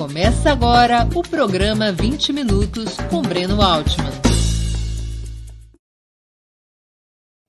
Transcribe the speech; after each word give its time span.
Começa 0.00 0.50
agora 0.50 1.06
o 1.14 1.22
programa 1.22 1.92
20 1.92 2.32
Minutos 2.32 2.96
com 3.10 3.20
Breno 3.20 3.60
Altman. 3.60 4.10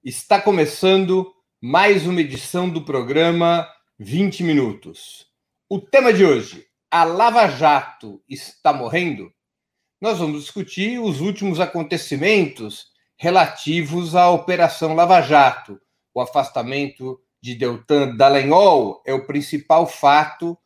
Está 0.03 0.41
começando 0.41 1.33
mais 1.61 2.05
uma 2.05 2.19
edição 2.19 2.69
do 2.69 2.83
programa 2.83 3.65
20 3.97 4.43
Minutos. 4.43 5.27
O 5.69 5.79
tema 5.79 6.11
de 6.11 6.25
hoje: 6.25 6.65
a 6.91 7.05
Lava 7.05 7.47
Jato 7.47 8.21
está 8.27 8.73
morrendo? 8.73 9.31
Nós 10.01 10.19
vamos 10.19 10.41
discutir 10.41 10.99
os 10.99 11.21
últimos 11.21 11.57
acontecimentos 11.61 12.87
relativos 13.17 14.13
à 14.13 14.29
Operação 14.29 14.93
Lava 14.93 15.21
Jato. 15.21 15.79
O 16.13 16.19
afastamento 16.19 17.17
de 17.41 17.55
Deltan 17.55 18.13
Dallagnol 18.17 19.01
é 19.05 19.13
o 19.13 19.25
principal 19.25 19.87
fato 19.87 20.57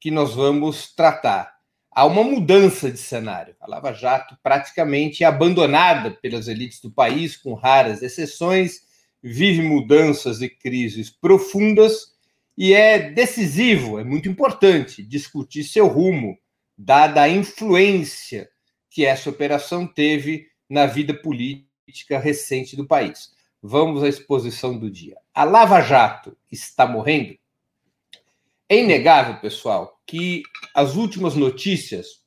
que 0.00 0.10
nós 0.10 0.34
vamos 0.34 0.92
tratar. 0.94 1.52
Há 1.92 2.06
uma 2.06 2.24
mudança 2.24 2.90
de 2.90 2.98
cenário. 2.98 3.54
A 3.60 3.68
Lava 3.68 3.92
Jato 3.92 4.36
praticamente 4.42 5.22
é 5.22 5.26
abandonada 5.26 6.10
pelas 6.10 6.48
elites 6.48 6.80
do 6.80 6.90
país, 6.90 7.36
com 7.36 7.52
raras 7.54 8.02
exceções, 8.02 8.80
vive 9.22 9.60
mudanças 9.60 10.40
e 10.40 10.48
crises 10.48 11.10
profundas 11.10 12.10
e 12.56 12.74
é 12.74 13.10
decisivo, 13.10 13.98
é 13.98 14.04
muito 14.04 14.28
importante 14.28 15.02
discutir 15.02 15.64
seu 15.64 15.86
rumo, 15.86 16.38
dada 16.76 17.22
a 17.22 17.28
influência 17.28 18.50
que 18.90 19.06
essa 19.06 19.30
operação 19.30 19.86
teve 19.86 20.46
na 20.68 20.84
vida 20.84 21.14
política 21.14 22.18
recente 22.18 22.76
do 22.76 22.86
país. 22.86 23.30
Vamos 23.62 24.02
à 24.02 24.08
exposição 24.08 24.78
do 24.78 24.90
dia. 24.90 25.16
A 25.34 25.44
Lava 25.44 25.80
Jato 25.80 26.36
está 26.50 26.86
morrendo? 26.86 27.39
É 28.70 28.78
inegável, 28.78 29.40
pessoal, 29.40 30.00
que 30.06 30.44
as 30.72 30.94
últimas 30.94 31.34
notícias 31.34 32.20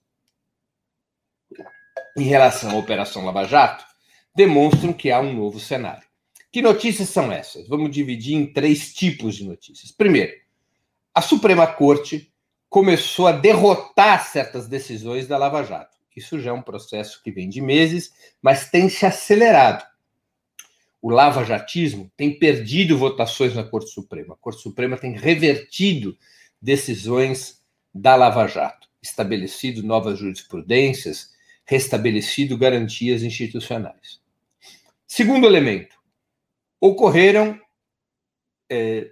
em 2.17 2.23
relação 2.23 2.71
à 2.71 2.75
Operação 2.75 3.23
Lava 3.23 3.45
Jato 3.45 3.85
demonstram 4.35 4.91
que 4.91 5.09
há 5.09 5.21
um 5.21 5.33
novo 5.33 5.57
cenário. 5.57 6.05
Que 6.51 6.61
notícias 6.61 7.07
são 7.07 7.31
essas? 7.31 7.65
Vamos 7.69 7.91
dividir 7.91 8.35
em 8.35 8.51
três 8.51 8.93
tipos 8.93 9.35
de 9.35 9.45
notícias. 9.45 9.89
Primeiro, 9.89 10.33
a 11.15 11.21
Suprema 11.21 11.65
Corte 11.65 12.29
começou 12.67 13.27
a 13.27 13.31
derrotar 13.31 14.27
certas 14.27 14.67
decisões 14.67 15.25
da 15.25 15.37
Lava 15.37 15.63
Jato. 15.63 15.95
Isso 16.13 16.41
já 16.41 16.49
é 16.49 16.53
um 16.53 16.61
processo 16.61 17.23
que 17.23 17.31
vem 17.31 17.47
de 17.47 17.61
meses, 17.61 18.11
mas 18.41 18.69
tem 18.69 18.89
se 18.89 19.05
acelerado 19.05 19.85
o 21.03 21.09
lava-jatismo 21.09 22.09
tem 22.15 22.39
perdido 22.39 22.97
votações 22.97 23.53
na 23.53 23.61
Corte 23.65 23.89
Suprema. 23.89 24.35
A 24.35 24.37
Corte 24.37 24.61
Suprema 24.61 24.97
tem 24.97 25.11
revertido 25.11 26.17
decisões 26.61 27.61
da 27.93 28.15
Lava 28.15 28.47
Jato, 28.47 28.87
estabelecido 29.01 29.83
novas 29.83 30.17
jurisprudências, 30.17 31.33
restabelecido 31.65 32.57
garantias 32.57 33.21
institucionais. 33.21 34.21
Segundo 35.05 35.45
elemento, 35.45 35.97
ocorreram 36.79 37.59
é, 38.71 39.11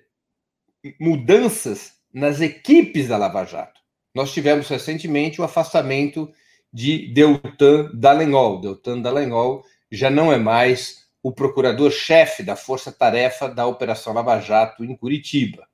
mudanças 0.97 1.95
nas 2.14 2.39
equipes 2.39 3.09
da 3.09 3.17
Lava 3.17 3.44
Jato. 3.44 3.81
Nós 4.16 4.34
tivemos 4.34 4.69
recentemente 4.69 5.42
o 5.42 5.44
afastamento 5.44 6.31
de 6.72 7.14
Deltan 7.14 7.92
Dallagnol. 7.94 8.62
Deltan 8.62 9.02
Dallagnol 9.02 9.66
já 9.92 10.09
não 10.09 10.31
é 10.31 10.38
mais 10.38 11.00
o 11.23 11.31
procurador-chefe 11.31 12.44
da 12.44 12.55
Força 12.55 12.91
Tarefa 12.91 13.47
da 13.47 13.66
Operação 13.67 14.14
Lava 14.14 14.39
Jato 14.39 14.83
em 14.83 14.95
Curitiba. 14.95 15.67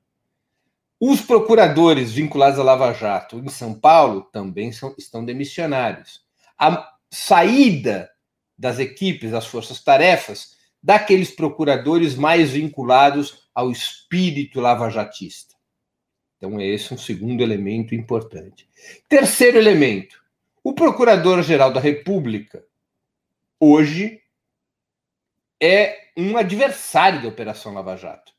Os 0.99 1.21
procuradores 1.21 2.11
vinculados 2.11 2.59
à 2.59 2.63
Lava 2.63 2.91
Jato 2.93 3.37
em 3.39 3.49
São 3.49 3.73
Paulo 3.73 4.21
também 4.31 4.71
são, 4.71 4.93
estão 4.97 5.23
demissionários. 5.23 6.21
A 6.57 6.91
saída 7.11 8.09
das 8.57 8.79
equipes 8.79 9.31
das 9.31 9.45
forças-tarefas 9.45 10.57
daqueles 10.81 11.31
procuradores 11.31 12.15
mais 12.15 12.51
vinculados 12.51 13.47
ao 13.53 13.71
espírito 13.71 14.59
lavajatista. 14.59 15.55
Então, 16.37 16.61
esse 16.61 16.91
é 16.91 16.95
um 16.95 16.99
segundo 16.99 17.41
elemento 17.41 17.95
importante. 17.95 18.67
Terceiro 19.07 19.57
elemento: 19.57 20.23
o 20.63 20.73
Procurador-Geral 20.73 21.71
da 21.71 21.79
República, 21.79 22.63
hoje, 23.59 24.21
é 25.61 26.09
um 26.15 26.37
adversário 26.37 27.21
da 27.21 27.27
Operação 27.27 27.73
Lava 27.73 27.95
Jato. 27.95 28.31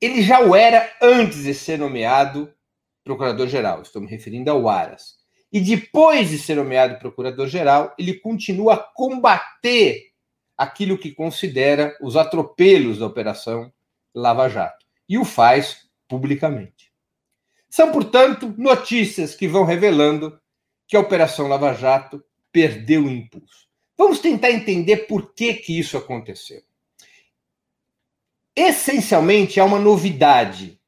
Ele 0.00 0.22
já 0.22 0.40
o 0.40 0.54
era 0.54 0.92
antes 1.00 1.44
de 1.44 1.54
ser 1.54 1.78
nomeado 1.78 2.52
procurador-geral, 3.04 3.82
estou 3.82 4.02
me 4.02 4.08
referindo 4.08 4.50
ao 4.50 4.68
Aras. 4.68 5.14
E 5.52 5.60
depois 5.60 6.30
de 6.30 6.38
ser 6.38 6.56
nomeado 6.56 6.98
procurador-geral, 6.98 7.94
ele 7.98 8.14
continua 8.14 8.74
a 8.74 8.78
combater 8.78 10.10
aquilo 10.56 10.98
que 10.98 11.12
considera 11.12 11.96
os 12.00 12.16
atropelos 12.16 12.98
da 12.98 13.06
Operação 13.06 13.72
Lava 14.14 14.48
Jato. 14.48 14.84
E 15.08 15.16
o 15.16 15.24
faz 15.24 15.88
publicamente. 16.08 16.92
São, 17.68 17.92
portanto, 17.92 18.54
notícias 18.58 19.34
que 19.34 19.46
vão 19.46 19.64
revelando 19.64 20.38
que 20.88 20.96
a 20.96 21.00
Operação 21.00 21.46
Lava 21.46 21.72
Jato 21.74 22.24
perdeu 22.50 23.04
o 23.04 23.10
impulso. 23.10 23.65
Vamos 23.96 24.18
tentar 24.18 24.50
entender 24.50 25.06
por 25.06 25.32
que, 25.32 25.54
que 25.54 25.78
isso 25.78 25.96
aconteceu. 25.96 26.62
Essencialmente, 28.54 29.58
há 29.58 29.64
uma 29.64 29.78
novidade. 29.78 30.80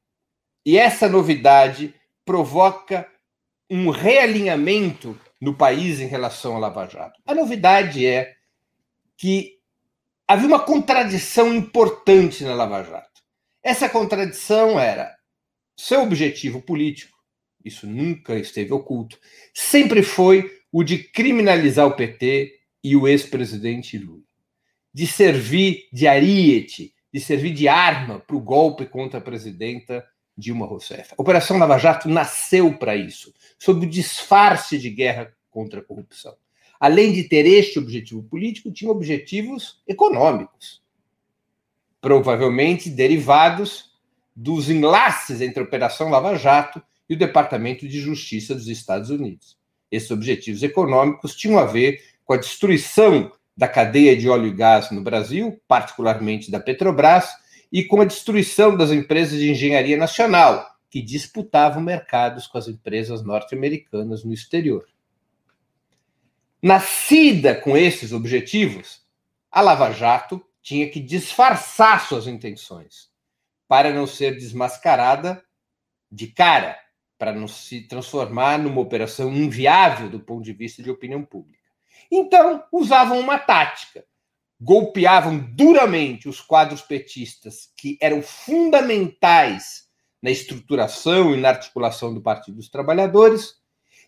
E 0.65 0.77
essa 0.77 1.07
novidade 1.07 1.93
provoca 2.25 3.09
um 3.69 3.89
realinhamento 3.89 5.19
no 5.39 5.55
país 5.55 5.99
em 5.99 6.07
relação 6.07 6.55
ao 6.55 6.59
Lava 6.59 6.87
Jato. 6.87 7.19
A 7.25 7.33
novidade 7.33 8.05
é 8.05 8.35
que 9.17 9.57
havia 10.27 10.47
uma 10.47 10.63
contradição 10.63 11.53
importante 11.53 12.43
na 12.43 12.53
Lava 12.53 12.83
Jato. 12.83 13.21
Essa 13.63 13.89
contradição 13.89 14.79
era 14.79 15.15
seu 15.77 16.03
objetivo 16.03 16.61
político, 16.61 17.17
isso 17.63 17.87
nunca 17.87 18.37
esteve 18.37 18.73
oculto, 18.73 19.17
sempre 19.53 20.03
foi 20.03 20.51
o 20.71 20.83
de 20.83 20.97
criminalizar 20.99 21.87
o 21.87 21.95
PT, 21.95 22.58
e 22.83 22.95
o 22.95 23.07
ex-presidente 23.07 23.97
Lula. 23.97 24.23
De 24.93 25.05
servir 25.05 25.87
de 25.91 26.07
ariete, 26.07 26.93
de 27.13 27.19
servir 27.19 27.53
de 27.53 27.67
arma 27.67 28.19
para 28.19 28.35
o 28.35 28.41
golpe 28.41 28.85
contra 28.85 29.19
a 29.19 29.21
presidenta 29.21 30.05
Dilma 30.37 30.65
Rousseff. 30.65 31.13
A 31.17 31.21
Operação 31.21 31.57
Lava 31.57 31.77
Jato 31.77 32.07
nasceu 32.07 32.77
para 32.77 32.95
isso, 32.95 33.33
sob 33.57 33.85
o 33.85 33.89
disfarce 33.89 34.77
de 34.77 34.89
guerra 34.89 35.33
contra 35.51 35.81
a 35.81 35.83
corrupção. 35.83 36.35
Além 36.79 37.11
de 37.11 37.23
ter 37.25 37.45
este 37.45 37.77
objetivo 37.77 38.23
político, 38.23 38.71
tinha 38.71 38.89
objetivos 38.89 39.83
econômicos, 39.85 40.81
provavelmente 41.99 42.89
derivados 42.89 43.89
dos 44.33 44.69
enlaces 44.69 45.41
entre 45.41 45.59
a 45.59 45.65
Operação 45.65 46.09
Lava 46.09 46.37
Jato 46.37 46.81
e 47.09 47.13
o 47.13 47.17
Departamento 47.17 47.85
de 47.85 47.99
Justiça 47.99 48.55
dos 48.55 48.67
Estados 48.67 49.09
Unidos. 49.09 49.57
Esses 49.91 50.09
objetivos 50.11 50.63
econômicos 50.63 51.35
tinham 51.35 51.59
a 51.59 51.65
ver 51.65 52.01
com 52.29 52.33
a 52.33 52.37
destruição 52.37 53.31
da 53.57 53.67
cadeia 53.67 54.15
de 54.15 54.29
óleo 54.29 54.45
e 54.45 54.53
gás 54.53 54.91
no 54.91 55.01
Brasil, 55.01 55.59
particularmente 55.67 56.51
da 56.51 56.59
Petrobras, 56.59 57.27
e 57.71 57.83
com 57.83 58.01
a 58.01 58.05
destruição 58.05 58.77
das 58.77 58.91
empresas 58.91 59.39
de 59.39 59.49
engenharia 59.49 59.97
nacional, 59.97 60.63
que 60.91 61.01
disputavam 61.01 61.81
mercados 61.81 62.45
com 62.45 62.59
as 62.59 62.67
empresas 62.67 63.23
norte-americanas 63.23 64.23
no 64.23 64.31
exterior. 64.31 64.85
Nascida 66.61 67.55
com 67.55 67.75
esses 67.75 68.13
objetivos, 68.13 69.01
a 69.51 69.61
Lava 69.61 69.91
Jato 69.91 70.39
tinha 70.61 70.87
que 70.87 70.99
disfarçar 70.99 72.07
suas 72.07 72.27
intenções 72.27 73.09
para 73.67 73.91
não 73.91 74.05
ser 74.05 74.35
desmascarada 74.37 75.43
de 76.11 76.27
cara, 76.27 76.77
para 77.17 77.33
não 77.33 77.47
se 77.47 77.87
transformar 77.87 78.59
numa 78.59 78.81
operação 78.81 79.33
inviável 79.33 80.11
do 80.11 80.19
ponto 80.19 80.43
de 80.43 80.53
vista 80.53 80.83
de 80.83 80.91
opinião 80.91 81.25
pública. 81.25 81.58
Então, 82.11 82.63
usavam 82.71 83.19
uma 83.19 83.37
tática. 83.37 84.03
Golpeavam 84.59 85.37
duramente 85.37 86.27
os 86.27 86.41
quadros 86.41 86.81
petistas 86.81 87.69
que 87.77 87.97
eram 88.01 88.21
fundamentais 88.21 89.87
na 90.21 90.29
estruturação 90.29 91.33
e 91.33 91.37
na 91.39 91.49
articulação 91.49 92.13
do 92.13 92.21
Partido 92.21 92.55
dos 92.55 92.69
Trabalhadores 92.69 93.55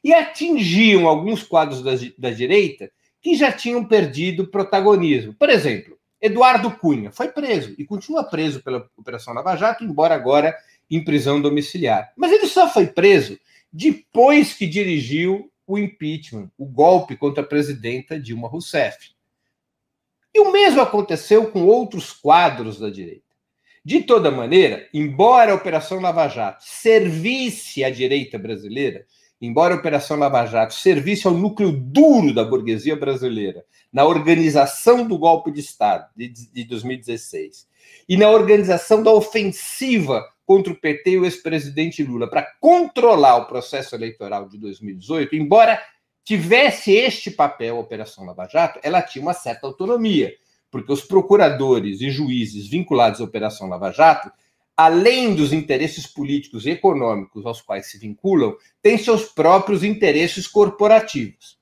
e 0.03 0.13
atingiam 0.13 1.07
alguns 1.07 1.43
quadros 1.43 1.81
da, 1.81 1.91
da 2.17 2.31
direita 2.31 2.91
que 3.21 3.35
já 3.35 3.51
tinham 3.51 3.85
perdido 3.85 4.47
protagonismo. 4.47 5.33
Por 5.33 5.49
exemplo, 5.49 5.97
Eduardo 6.19 6.71
Cunha 6.71 7.11
foi 7.11 7.29
preso 7.29 7.73
e 7.77 7.85
continua 7.85 8.23
preso 8.23 8.61
pela 8.63 8.87
Operação 8.97 9.33
Lava 9.33 9.55
Jato, 9.55 9.83
embora 9.83 10.15
agora 10.15 10.55
em 10.89 11.03
prisão 11.03 11.41
domiciliar. 11.41 12.11
Mas 12.17 12.31
ele 12.31 12.47
só 12.47 12.67
foi 12.67 12.87
preso 12.87 13.39
depois 13.71 14.53
que 14.53 14.67
dirigiu 14.67 15.50
o 15.65 15.77
impeachment, 15.77 16.49
o 16.57 16.65
golpe 16.65 17.15
contra 17.15 17.43
a 17.43 17.47
presidenta 17.47 18.19
Dilma 18.19 18.47
Rousseff. 18.47 19.11
E 20.33 20.39
o 20.39 20.51
mesmo 20.51 20.81
aconteceu 20.81 21.51
com 21.51 21.65
outros 21.65 22.11
quadros 22.11 22.79
da 22.79 22.89
direita. 22.89 23.31
De 23.83 24.03
toda 24.03 24.29
maneira, 24.29 24.87
embora 24.93 25.51
a 25.51 25.55
Operação 25.55 25.99
Lava 25.99 26.27
Jato 26.27 26.63
servisse 26.63 27.83
à 27.83 27.89
direita 27.89 28.37
brasileira, 28.37 29.05
embora 29.41 29.73
a 29.73 29.77
Operação 29.77 30.17
Lava 30.17 30.45
Jato 30.45 30.73
servisse 30.73 31.25
ao 31.25 31.33
núcleo 31.33 31.71
duro 31.71 32.33
da 32.33 32.43
burguesia 32.43 32.95
brasileira, 32.95 33.65
na 33.91 34.05
organização 34.05 35.07
do 35.07 35.17
golpe 35.17 35.51
de 35.51 35.59
Estado 35.59 36.07
de, 36.15 36.27
de 36.27 36.63
2016 36.63 37.67
e 38.07 38.15
na 38.15 38.29
organização 38.29 39.01
da 39.01 39.11
ofensiva 39.11 40.23
contra 40.51 40.73
o 40.73 40.75
PT 40.75 41.11
e 41.11 41.17
o 41.17 41.23
ex-presidente 41.23 42.03
Lula 42.03 42.29
para 42.29 42.45
controlar 42.59 43.37
o 43.37 43.45
processo 43.45 43.95
eleitoral 43.95 44.49
de 44.49 44.57
2018, 44.57 45.33
embora 45.33 45.81
tivesse 46.25 46.91
este 46.91 47.31
papel, 47.31 47.77
a 47.77 47.79
Operação 47.79 48.25
Lava 48.25 48.45
Jato, 48.51 48.77
ela 48.83 49.01
tinha 49.01 49.21
uma 49.21 49.31
certa 49.31 49.65
autonomia, 49.65 50.33
porque 50.69 50.91
os 50.91 51.03
procuradores 51.03 52.01
e 52.01 52.09
juízes 52.11 52.67
vinculados 52.67 53.21
à 53.21 53.23
Operação 53.23 53.69
Lava 53.69 53.93
Jato 53.93 54.29
além 54.75 55.33
dos 55.35 55.53
interesses 55.53 56.05
políticos 56.05 56.65
e 56.65 56.71
econômicos 56.71 57.45
aos 57.45 57.61
quais 57.61 57.89
se 57.89 57.97
vinculam, 57.97 58.53
têm 58.81 58.97
seus 58.97 59.25
próprios 59.25 59.85
interesses 59.85 60.47
corporativos. 60.47 61.57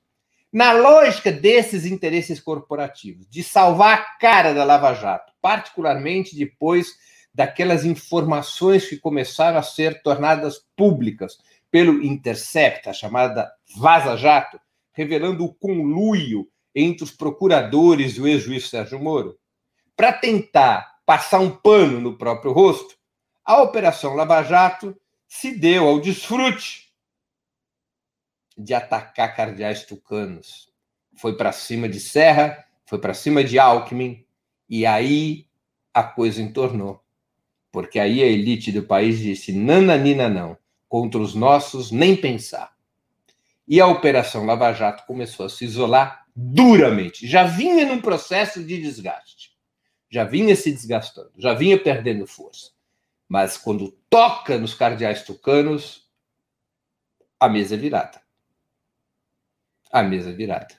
Na 0.52 0.72
lógica 0.72 1.30
desses 1.30 1.84
interesses 1.84 2.40
corporativos, 2.40 3.28
de 3.28 3.44
salvar 3.44 3.98
a 3.98 4.18
cara 4.18 4.52
da 4.52 4.64
Lava 4.64 4.94
Jato, 4.94 5.32
particularmente 5.40 6.34
depois 6.34 6.88
daquelas 7.32 7.84
informações 7.84 8.88
que 8.88 8.96
começaram 8.96 9.58
a 9.58 9.62
ser 9.62 10.02
tornadas 10.02 10.64
públicas 10.76 11.38
pelo 11.70 12.02
Intercept, 12.02 12.88
a 12.88 12.92
chamada 12.92 13.50
Vaza 13.76 14.16
Jato, 14.16 14.60
revelando 14.92 15.44
o 15.44 15.54
conluio 15.54 16.48
entre 16.74 17.04
os 17.04 17.10
procuradores 17.10 18.16
e 18.16 18.20
o 18.20 18.26
ex-juiz 18.26 18.68
Sérgio 18.68 18.98
Moro, 18.98 19.38
para 19.96 20.12
tentar 20.12 21.00
passar 21.04 21.40
um 21.40 21.50
pano 21.50 22.00
no 22.00 22.16
próprio 22.16 22.52
rosto, 22.52 22.96
a 23.44 23.62
Operação 23.62 24.14
Lava 24.14 24.42
Jato 24.42 24.96
se 25.26 25.56
deu 25.56 25.88
ao 25.88 26.00
desfrute 26.00 26.92
de 28.56 28.74
atacar 28.74 29.34
cardeais 29.34 29.84
tucanos. 29.84 30.70
Foi 31.16 31.36
para 31.36 31.52
cima 31.52 31.88
de 31.88 32.00
Serra, 32.00 32.64
foi 32.84 32.98
para 32.98 33.14
cima 33.14 33.42
de 33.42 33.58
Alckmin, 33.58 34.24
e 34.68 34.86
aí 34.86 35.46
a 35.92 36.02
coisa 36.02 36.42
entornou. 36.42 37.02
Porque 37.72 37.98
aí 37.98 38.22
a 38.22 38.26
elite 38.26 38.72
do 38.72 38.82
país 38.82 39.18
disse: 39.18 39.52
nananina 39.52 40.28
não, 40.28 40.56
contra 40.88 41.20
os 41.20 41.34
nossos, 41.34 41.90
nem 41.90 42.16
pensar. 42.16 42.74
E 43.66 43.80
a 43.80 43.86
Operação 43.86 44.44
Lava 44.44 44.72
Jato 44.72 45.06
começou 45.06 45.46
a 45.46 45.48
se 45.48 45.64
isolar 45.64 46.26
duramente. 46.34 47.26
Já 47.26 47.44
vinha 47.44 47.86
num 47.86 48.00
processo 48.00 48.64
de 48.64 48.80
desgaste. 48.80 49.52
Já 50.10 50.24
vinha 50.24 50.56
se 50.56 50.72
desgastando, 50.72 51.30
já 51.38 51.54
vinha 51.54 51.80
perdendo 51.80 52.26
força. 52.26 52.72
Mas 53.28 53.56
quando 53.56 53.92
toca 54.10 54.58
nos 54.58 54.74
cardeais 54.74 55.22
tucanos, 55.22 56.10
a 57.38 57.48
mesa 57.48 57.76
é 57.76 57.78
virada. 57.78 58.20
A 59.92 60.02
mesa 60.02 60.30
é 60.30 60.32
virada. 60.32 60.74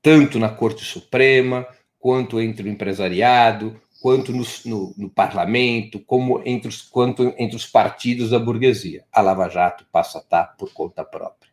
Tanto 0.00 0.38
na 0.38 0.48
Corte 0.48 0.84
Suprema, 0.84 1.66
quanto 1.98 2.40
entre 2.40 2.68
o 2.68 2.70
empresariado, 2.70 3.80
quanto 4.04 4.34
no, 4.34 4.44
no, 4.66 4.94
no, 4.98 5.08
parlamento, 5.08 5.98
como 5.98 6.42
entre 6.44 6.68
os, 6.68 6.82
quanto 6.82 7.34
entre 7.38 7.56
os 7.56 7.64
partidos 7.64 8.28
da 8.28 8.38
burguesia. 8.38 9.02
A 9.10 9.22
Lava 9.22 9.48
Jato 9.48 9.86
passa 9.90 10.18
a 10.18 10.20
estar 10.20 10.58
por 10.58 10.74
conta 10.74 11.02
própria. 11.02 11.50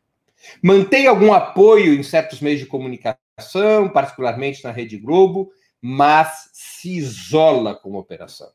Mantém 0.61 1.07
algum 1.07 1.31
apoio 1.31 1.93
em 1.93 2.03
certos 2.03 2.41
meios 2.41 2.59
de 2.59 2.65
comunicação, 2.65 3.87
particularmente 3.93 4.65
na 4.65 4.71
Rede 4.71 4.97
Globo, 4.97 5.49
mas 5.81 6.49
se 6.51 6.97
isola 6.97 7.73
como 7.73 7.97
operação. 7.97 8.51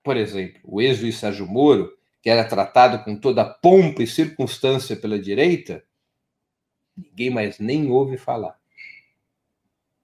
Por 0.00 0.16
exemplo, 0.16 0.60
o 0.62 0.80
ex-juiz 0.80 1.18
Sérgio 1.18 1.48
Moro, 1.48 1.92
que 2.22 2.30
era 2.30 2.44
tratado 2.44 3.02
com 3.02 3.16
toda 3.16 3.44
pompa 3.44 4.00
e 4.00 4.06
circunstância 4.06 4.94
pela 4.94 5.18
direita, 5.18 5.82
ninguém 6.96 7.30
mais 7.30 7.58
nem 7.58 7.90
ouve 7.90 8.16
falar. 8.16 8.56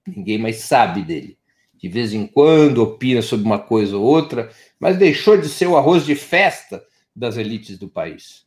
Ninguém 0.05 0.37
mais 0.37 0.57
sabe 0.57 1.01
dele. 1.01 1.39
De 1.81 1.89
vez 1.89 2.13
em 2.13 2.27
quando 2.27 2.83
opina 2.83 3.21
sobre 3.21 3.45
uma 3.45 3.57
coisa 3.57 3.97
ou 3.97 4.03
outra, 4.03 4.51
mas 4.79 4.97
deixou 4.97 5.35
de 5.35 5.49
ser 5.49 5.67
o 5.67 5.75
arroz 5.75 6.05
de 6.05 6.13
festa 6.13 6.83
das 7.15 7.37
elites 7.37 7.79
do 7.79 7.89
país. 7.89 8.45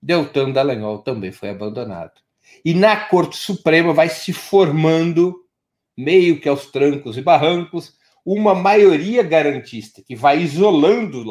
Deltan 0.00 0.50
Dallagnol 0.52 0.98
também 1.00 1.32
foi 1.32 1.50
abandonado. 1.50 2.20
E 2.64 2.72
na 2.72 2.96
Corte 2.96 3.36
Suprema 3.36 3.92
vai 3.92 4.08
se 4.08 4.32
formando, 4.32 5.44
meio 5.96 6.40
que 6.40 6.48
aos 6.48 6.66
trancos 6.66 7.16
e 7.18 7.22
barrancos, 7.22 7.98
uma 8.24 8.54
maioria 8.54 9.22
garantista 9.22 10.02
que 10.02 10.14
vai 10.14 10.40
isolando 10.40 11.24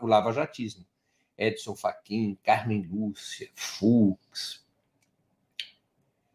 o 0.00 0.06
lava-jatismo. 0.06 0.84
Edson 1.36 1.76
Fachin, 1.76 2.38
Carmen 2.42 2.88
Lúcia, 2.90 3.48
Fux. 3.54 4.64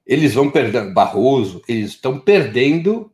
Eles 0.05 0.33
vão 0.33 0.51
perdendo, 0.51 0.93
Barroso, 0.93 1.61
eles 1.67 1.91
estão 1.91 2.19
perdendo 2.19 3.11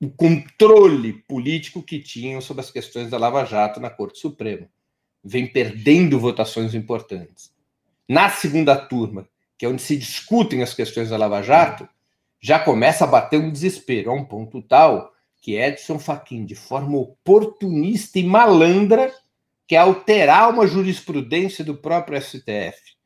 o 0.00 0.10
controle 0.10 1.14
político 1.26 1.82
que 1.82 1.98
tinham 1.98 2.40
sobre 2.40 2.62
as 2.62 2.70
questões 2.70 3.10
da 3.10 3.18
Lava 3.18 3.44
Jato 3.44 3.80
na 3.80 3.88
Corte 3.88 4.18
Suprema. 4.18 4.68
Vem 5.24 5.46
perdendo 5.46 6.20
votações 6.20 6.74
importantes. 6.74 7.52
Na 8.08 8.28
segunda 8.28 8.76
turma, 8.76 9.26
que 9.58 9.64
é 9.64 9.68
onde 9.68 9.82
se 9.82 9.96
discutem 9.96 10.62
as 10.62 10.74
questões 10.74 11.10
da 11.10 11.16
Lava 11.16 11.42
Jato, 11.42 11.88
já 12.40 12.58
começa 12.58 13.04
a 13.04 13.06
bater 13.06 13.40
um 13.40 13.50
desespero, 13.50 14.10
a 14.10 14.14
um 14.14 14.24
ponto 14.24 14.60
tal 14.62 15.12
que 15.40 15.56
Edson 15.56 15.98
Fachin, 15.98 16.44
de 16.44 16.54
forma 16.54 16.98
oportunista 16.98 18.18
e 18.18 18.24
malandra, 18.24 19.12
quer 19.66 19.78
alterar 19.78 20.50
uma 20.50 20.66
jurisprudência 20.66 21.64
do 21.64 21.76
próprio 21.76 22.20
STF. 22.20 22.96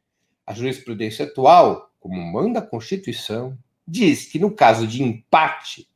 A 0.46 0.52
jurisprudência 0.52 1.26
atual, 1.26 1.90
como 2.00 2.20
manda 2.20 2.58
a 2.58 2.66
Constituição, 2.66 3.56
diz 3.86 4.26
que 4.26 4.38
no 4.38 4.50
caso 4.50 4.86
de 4.86 5.02
empate 5.02 5.89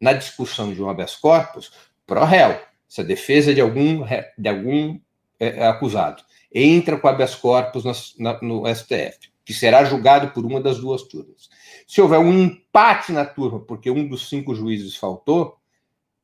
na 0.00 0.12
discussão 0.12 0.72
de 0.72 0.82
um 0.82 0.88
habeas 0.88 1.16
corpus, 1.16 1.72
pro 2.06 2.24
réu, 2.24 2.60
se 2.88 3.00
a 3.00 3.04
defesa 3.04 3.54
de 3.54 3.60
algum, 3.60 4.04
de 4.36 4.48
algum 4.48 4.98
é, 5.38 5.66
acusado 5.66 6.22
entra 6.52 6.98
com 6.98 7.08
habeas 7.08 7.34
corpus 7.34 8.14
no, 8.18 8.40
no 8.42 8.74
STF, 8.74 9.30
que 9.44 9.52
será 9.52 9.84
julgado 9.84 10.30
por 10.30 10.44
uma 10.44 10.60
das 10.60 10.78
duas 10.78 11.02
turmas. 11.02 11.48
Se 11.86 12.00
houver 12.00 12.18
um 12.18 12.32
empate 12.32 13.12
na 13.12 13.24
turma, 13.24 13.60
porque 13.60 13.90
um 13.90 14.06
dos 14.06 14.28
cinco 14.28 14.54
juízes 14.54 14.96
faltou, 14.96 15.56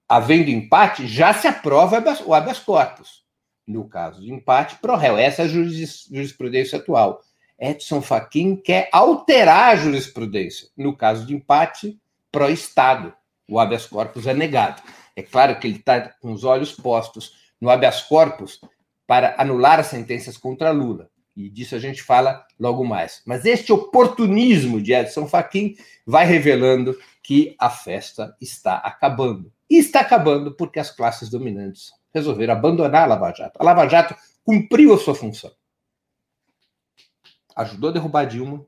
havendo 0.09 0.51
empate, 0.51 1.07
já 1.07 1.33
se 1.33 1.47
aprova 1.47 2.03
o 2.27 2.35
habeas 2.35 2.59
corpus. 2.59 3.25
No 3.67 3.89
caso 3.89 4.21
de 4.21 4.31
empate, 4.31 4.77
pro 4.77 4.95
réu. 4.95 5.17
Essa 5.17 5.43
é 5.43 5.45
a 5.47 5.49
jurisprudência 5.49 6.79
atual. 6.79 7.23
Edson 7.59 8.03
Fachin 8.03 8.57
quer 8.57 8.91
alterar 8.93 9.71
a 9.71 9.77
jurisprudência. 9.77 10.69
No 10.77 10.95
caso 10.95 11.25
de 11.25 11.35
empate, 11.35 11.99
pro 12.31 12.51
Estado. 12.51 13.15
O 13.49 13.59
habeas 13.59 13.87
corpus 13.87 14.27
é 14.27 14.35
negado. 14.35 14.83
É 15.17 15.23
claro 15.23 15.59
que 15.59 15.67
ele 15.67 15.79
está 15.79 16.09
com 16.21 16.33
os 16.33 16.45
olhos 16.45 16.73
postos 16.73 17.33
no 17.61 17.71
habeas 17.71 18.03
corpus 18.03 18.61
para 19.07 19.35
anular 19.39 19.79
as 19.81 19.87
sentenças 19.87 20.37
contra 20.37 20.71
Lula. 20.71 21.11
E 21.37 21.51
disso 21.51 21.75
a 21.75 21.79
gente 21.79 22.03
fala 22.03 22.47
logo 22.59 22.85
mais. 22.85 23.23
Mas 23.27 23.45
este 23.45 23.73
oportunismo 23.73 24.81
de 24.81 24.93
Edson 24.93 25.27
Fachin 25.27 25.77
vai 26.07 26.25
revelando 26.25 26.97
que 27.23 27.57
a 27.59 27.69
festa 27.69 28.37
está 28.41 28.77
acabando. 28.77 29.53
E 29.69 29.79
está 29.79 30.01
acabando 30.01 30.55
porque 30.55 30.79
as 30.79 30.91
classes 30.91 31.29
dominantes 31.29 31.93
resolveram 32.13 32.55
abandonar 32.55 33.03
a 33.03 33.07
Lava 33.07 33.33
Jato. 33.33 33.59
A 33.61 33.65
Lava 33.65 33.89
Jato 33.89 34.15
cumpriu 34.45 34.95
a 34.95 34.99
sua 34.99 35.15
função. 35.15 35.51
Ajudou 37.57 37.91
a 37.91 37.93
derrubar 37.93 38.25
Dilma, 38.25 38.65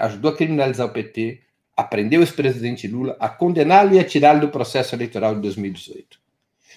ajudou 0.00 0.30
a 0.30 0.36
criminalizar 0.36 0.86
o 0.86 0.92
PT, 0.92 1.42
aprendeu 1.80 2.20
o 2.20 2.22
ex-presidente 2.22 2.86
Lula 2.86 3.16
a 3.18 3.28
condená-lo 3.28 3.94
e 3.94 3.98
a 3.98 4.04
tirá-lo 4.04 4.40
do 4.40 4.50
processo 4.50 4.94
eleitoral 4.94 5.34
de 5.34 5.40
2018. 5.40 6.20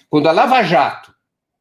Quando 0.08 0.28
a 0.28 0.32
Lava 0.32 0.62
Jato, 0.62 1.14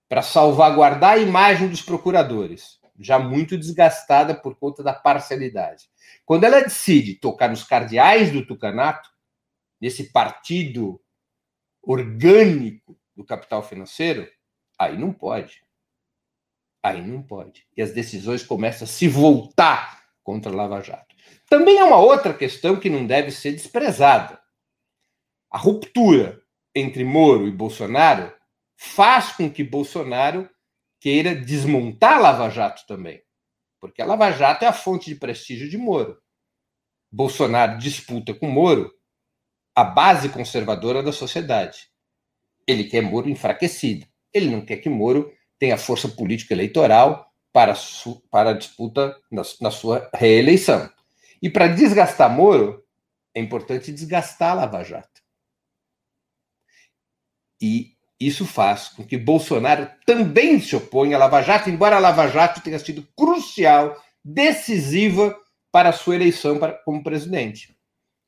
para 0.07 0.21
salvaguardar 0.21 1.13
a 1.13 1.17
imagem 1.17 1.67
dos 1.67 1.81
procuradores, 1.81 2.79
já 2.97 3.19
muito 3.19 3.57
desgastada 3.57 4.33
por 4.33 4.55
conta 4.55 4.81
da 4.81 4.93
parcialidade. 4.93 5.89
Quando 6.25 6.45
ela 6.45 6.61
decide 6.61 7.15
tocar 7.15 7.49
nos 7.49 7.63
cardeais 7.63 8.31
do 8.31 8.45
tucanato, 8.45 9.09
nesse 9.81 10.11
partido 10.11 11.01
orgânico 11.81 12.97
do 13.15 13.25
capital 13.25 13.61
financeiro, 13.61 14.29
aí 14.79 14.97
não 14.97 15.11
pode. 15.11 15.63
Aí 16.81 17.01
não 17.05 17.21
pode. 17.21 17.67
E 17.75 17.81
as 17.81 17.91
decisões 17.91 18.43
começam 18.43 18.85
a 18.85 18.87
se 18.87 19.07
voltar 19.07 20.03
contra 20.23 20.51
a 20.51 20.55
Lava 20.55 20.81
Jato. 20.81 21.12
Também 21.49 21.77
é 21.77 21.83
uma 21.83 21.97
outra 21.97 22.33
questão 22.33 22.79
que 22.79 22.89
não 22.89 23.05
deve 23.05 23.31
ser 23.31 23.51
desprezada. 23.51 24.39
A 25.49 25.57
ruptura 25.57 26.41
entre 26.73 27.03
Moro 27.03 27.47
e 27.47 27.51
Bolsonaro 27.51 28.33
faz 28.75 29.31
com 29.33 29.49
que 29.49 29.63
Bolsonaro 29.63 30.49
queira 30.99 31.35
desmontar 31.35 32.13
a 32.13 32.19
Lava 32.19 32.49
Jato 32.49 32.85
também. 32.87 33.21
Porque 33.79 34.01
a 34.01 34.05
Lava 34.05 34.31
Jato 34.31 34.65
é 34.65 34.67
a 34.67 34.73
fonte 34.73 35.09
de 35.09 35.15
prestígio 35.15 35.69
de 35.69 35.77
Moro. 35.77 36.17
Bolsonaro 37.11 37.77
disputa 37.77 38.33
com 38.33 38.47
Moro 38.47 38.91
a 39.75 39.83
base 39.83 40.29
conservadora 40.29 41.03
da 41.03 41.11
sociedade. 41.11 41.89
Ele 42.65 42.85
quer 42.85 43.01
Moro 43.01 43.29
enfraquecido. 43.29 44.07
Ele 44.33 44.49
não 44.49 44.65
quer 44.65 44.77
que 44.77 44.89
Moro 44.89 45.31
tenha 45.59 45.77
força 45.77 46.07
política 46.07 46.53
eleitoral 46.53 47.31
para, 47.51 47.75
para 48.31 48.49
a 48.49 48.53
disputa 48.53 49.15
na, 49.31 49.43
na 49.61 49.69
sua 49.69 50.09
reeleição. 50.15 50.89
E 51.43 51.49
para 51.49 51.67
desgastar 51.67 52.33
Moro, 52.33 52.81
é 53.35 53.41
importante 53.41 53.91
desgastar 53.91 54.51
a 54.51 54.53
Lava 54.53 54.81
Jato. 54.81 55.21
E 57.61 57.97
isso 58.17 58.45
faz 58.45 58.87
com 58.87 59.05
que 59.05 59.17
Bolsonaro 59.17 59.91
também 60.05 60.61
se 60.61 60.73
oponha 60.73 61.17
à 61.17 61.19
Lava 61.19 61.41
Jato, 61.41 61.69
embora 61.69 61.97
a 61.97 61.99
Lava 61.99 62.29
Jato 62.29 62.61
tenha 62.61 62.79
sido 62.79 63.05
crucial, 63.17 64.01
decisiva 64.23 65.37
para 65.69 65.89
a 65.89 65.93
sua 65.93 66.15
eleição 66.15 66.57
como 66.85 67.03
presidente. 67.03 67.77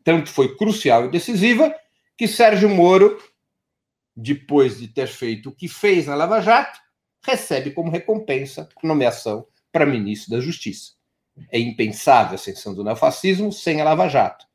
Tanto 0.03 0.29
foi 0.29 0.57
crucial 0.57 1.05
e 1.05 1.12
decisiva 1.12 1.74
que 2.17 2.27
Sérgio 2.27 2.67
Moro, 2.67 3.17
depois 4.13 4.77
de 4.77 4.89
ter 4.89 5.07
feito 5.07 5.48
o 5.48 5.55
que 5.55 5.69
fez 5.69 6.07
na 6.07 6.15
Lava 6.15 6.41
Jato, 6.41 6.81
recebe 7.24 7.72
como 7.72 7.89
recompensa 7.89 8.67
nomeação 8.84 9.48
para 9.72 9.86
ministro 9.86 10.31
da 10.31 10.41
Justiça. 10.41 10.95
É 11.51 11.60
impensável 11.60 12.34
a 12.34 12.36
ascensão 12.36 12.74
do 12.74 12.84
neofascismo 12.84 13.51
sem 13.51 13.82
a 13.82 13.84
Lava 13.84 14.08
Jato. 14.08 14.46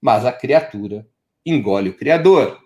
Mas 0.00 0.24
a 0.24 0.32
criatura 0.32 1.06
engole 1.44 1.90
o 1.90 1.96
criador. 1.96 2.60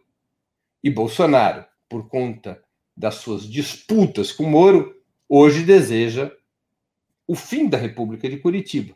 E 0.83 0.91
Bolsonaro, 0.91 1.65
por 1.89 2.09
conta 2.09 2.63
das 2.97 3.17
suas 3.17 3.49
disputas 3.49 4.33
com 4.33 4.45
Moro, 4.45 5.01
hoje 5.29 5.63
deseja 5.63 6.31
o 7.27 7.35
fim 7.35 7.69
da 7.69 7.79
República 7.79 8.29
de 8.29 8.39
Curitiba. 8.39 8.95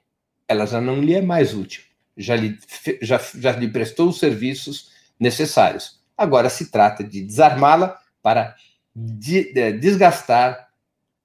Ela 0.49 0.67
já 0.67 0.81
não 0.81 1.01
lhe 1.01 1.15
é 1.15 1.23
mais 1.23 1.55
útil, 1.55 1.83
já 2.17 2.37
lhe, 2.37 2.59
já, 3.01 3.19
já 3.19 3.53
lhe 3.53 3.69
prestou 3.69 4.09
os 4.09 4.19
serviços 4.19 4.91
necessários. 5.19 6.01
Agora 6.17 6.51
se 6.51 6.71
trata 6.71 7.05
de 7.05 7.23
desarmá-la 7.23 8.01
para 8.23 8.55
de, 8.95 9.53
de, 9.53 9.73
desgastar 9.73 10.69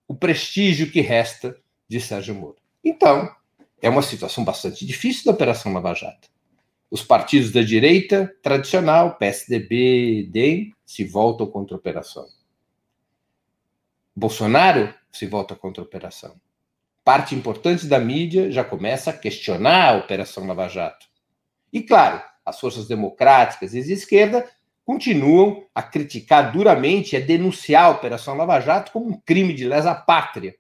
o 0.08 0.16
prestígio 0.16 0.92
que 0.92 1.02
resta 1.02 1.56
de 1.88 2.00
Sérgio 2.00 2.36
Moro. 2.36 2.61
Então, 2.84 3.34
é 3.82 3.90
uma 3.90 4.02
situação 4.02 4.44
bastante 4.44 4.86
difícil 4.86 5.26
da 5.26 5.32
Operação 5.32 5.74
Lava 5.74 5.94
Jato. 5.94 6.30
Os 6.90 7.04
partidos 7.04 7.52
da 7.52 7.62
direita 7.62 8.34
tradicional, 8.44 9.18
PSDB, 9.18 10.28
DEM, 10.30 10.74
se 10.86 11.06
voltam 11.06 11.48
contra 11.48 11.76
a 11.76 11.80
operação. 11.80 12.28
Bolsonaro 14.16 14.94
se 15.12 15.26
volta 15.26 15.56
contra 15.56 15.82
a 15.82 15.86
operação. 15.86 16.36
Parte 17.04 17.34
importante 17.34 17.88
da 17.88 17.98
mídia 17.98 18.52
já 18.52 18.64
começa 18.64 19.10
a 19.10 19.18
questionar 19.18 19.90
a 19.90 19.98
Operação 19.98 20.46
Lava 20.46 20.68
Jato. 20.68 21.08
E, 21.72 21.82
claro, 21.82 22.22
as 22.46 22.60
forças 22.60 22.88
democráticas 22.88 23.74
e 23.74 23.82
de 23.82 23.94
esquerda 23.94 24.48
continuam 24.86 25.66
a 25.74 25.82
criticar 25.82 26.52
duramente 26.52 27.14
e 27.14 27.18
a 27.18 27.22
denunciar 27.22 27.86
a 27.86 27.90
Operação 27.90 28.36
Lava 28.36 28.60
Jato 28.60 28.92
como 28.92 29.10
um 29.10 29.20
crime 29.22 29.54
de 29.54 29.66
lesa 29.66 29.96
pátria, 29.96 30.56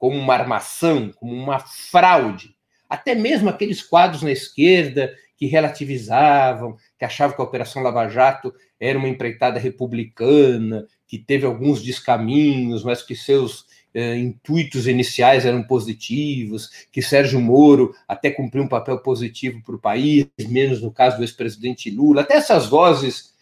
como 0.00 0.18
uma 0.18 0.32
armação, 0.32 1.12
como 1.14 1.34
uma 1.34 1.58
fraude. 1.58 2.56
Até 2.88 3.14
mesmo 3.14 3.50
aqueles 3.50 3.82
quadros 3.82 4.22
na 4.22 4.32
esquerda 4.32 5.14
que 5.36 5.44
relativizavam, 5.46 6.74
que 6.98 7.04
achavam 7.04 7.36
que 7.36 7.42
a 7.42 7.44
Operação 7.44 7.82
Lava 7.82 8.08
Jato 8.08 8.52
era 8.80 8.98
uma 8.98 9.08
empreitada 9.08 9.60
republicana, 9.60 10.86
que 11.06 11.18
teve 11.18 11.44
alguns 11.44 11.82
descaminhos, 11.82 12.82
mas 12.82 13.02
que 13.02 13.14
seus 13.14 13.66
eh, 13.92 14.16
intuitos 14.16 14.86
iniciais 14.86 15.44
eram 15.44 15.62
positivos, 15.62 16.70
que 16.90 17.02
Sérgio 17.02 17.38
Moro 17.38 17.94
até 18.08 18.30
cumpriu 18.30 18.62
um 18.62 18.68
papel 18.68 18.98
positivo 19.00 19.62
para 19.62 19.74
o 19.74 19.80
país, 19.80 20.26
menos 20.48 20.80
no 20.80 20.90
caso 20.90 21.18
do 21.18 21.22
ex-presidente 21.22 21.90
Lula. 21.90 22.22
Até 22.22 22.36
essas 22.36 22.66
vozes 22.66 23.34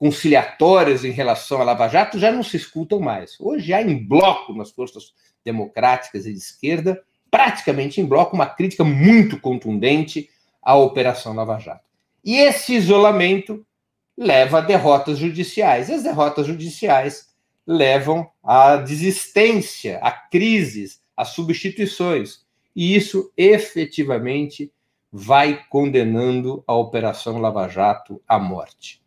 conciliatórias 0.00 1.04
em 1.04 1.10
relação 1.10 1.60
à 1.60 1.64
Lava 1.64 1.86
Jato 1.86 2.18
já 2.18 2.32
não 2.32 2.42
se 2.42 2.56
escutam 2.56 2.98
mais. 2.98 3.36
Hoje 3.38 3.74
há 3.74 3.82
em 3.82 4.02
bloco 4.02 4.54
nas 4.54 4.70
forças 4.70 5.12
democráticas 5.44 6.24
e 6.24 6.32
de 6.32 6.38
esquerda, 6.38 7.02
praticamente 7.30 8.00
em 8.00 8.06
bloco, 8.06 8.34
uma 8.34 8.46
crítica 8.46 8.82
muito 8.82 9.38
contundente 9.38 10.30
a 10.62 10.74
Operação 10.74 11.34
Lava 11.34 11.58
Jato. 11.58 11.84
E 12.24 12.38
esse 12.38 12.74
isolamento 12.74 13.64
leva 14.16 14.58
a 14.58 14.62
derrotas 14.62 15.18
judiciais. 15.18 15.90
E 15.90 15.92
as 15.92 16.02
derrotas 16.02 16.46
judiciais 16.46 17.28
levam 17.66 18.30
à 18.42 18.76
desistência, 18.76 19.98
a 19.98 20.10
crises, 20.10 21.02
a 21.14 21.26
substituições. 21.26 22.40
E 22.74 22.96
isso 22.96 23.30
efetivamente 23.36 24.72
vai 25.12 25.62
condenando 25.68 26.64
a 26.66 26.74
Operação 26.74 27.38
Lava 27.38 27.68
Jato 27.68 28.22
à 28.26 28.38
morte. 28.38 29.00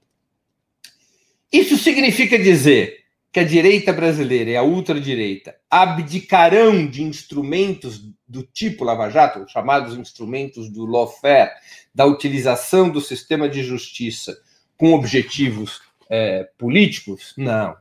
Isso 1.54 1.78
significa 1.78 2.40
dizer 2.40 3.04
que 3.32 3.40
a 3.40 3.44
direita 3.44 3.94
brasileira 3.94 4.50
e 4.50 4.58
a 4.58 4.64
ultradireita 4.64 5.56
abdicarão 5.70 6.88
de 6.88 7.04
instrumentos 7.04 8.02
do 8.28 8.42
tipo 8.42 8.84
Lava 8.84 9.08
Jato, 9.12 9.48
chamados 9.48 9.96
instrumentos 9.96 10.68
do 10.68 10.84
lawfare, 10.86 11.52
da 11.94 12.06
utilização 12.06 12.90
do 12.90 13.00
sistema 13.00 13.48
de 13.48 13.62
justiça 13.62 14.36
com 14.76 14.94
objetivos 14.94 15.80
é, 16.10 16.50
políticos? 16.58 17.36
Não. 17.38 17.78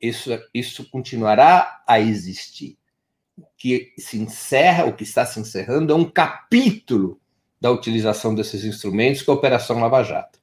Isso, 0.00 0.30
isso 0.54 0.88
continuará 0.88 1.82
a 1.88 1.98
existir. 2.00 2.78
O 3.36 3.46
que 3.56 3.92
se 3.98 4.16
encerra, 4.16 4.84
o 4.84 4.92
que 4.92 5.02
está 5.02 5.26
se 5.26 5.40
encerrando, 5.40 5.92
é 5.92 5.96
um 5.96 6.04
capítulo 6.04 7.20
da 7.60 7.70
utilização 7.70 8.32
desses 8.32 8.64
instrumentos, 8.64 9.22
que 9.22 9.30
é 9.30 9.32
a 9.32 9.36
Operação 9.36 9.80
Lava 9.80 10.04
Jato. 10.04 10.38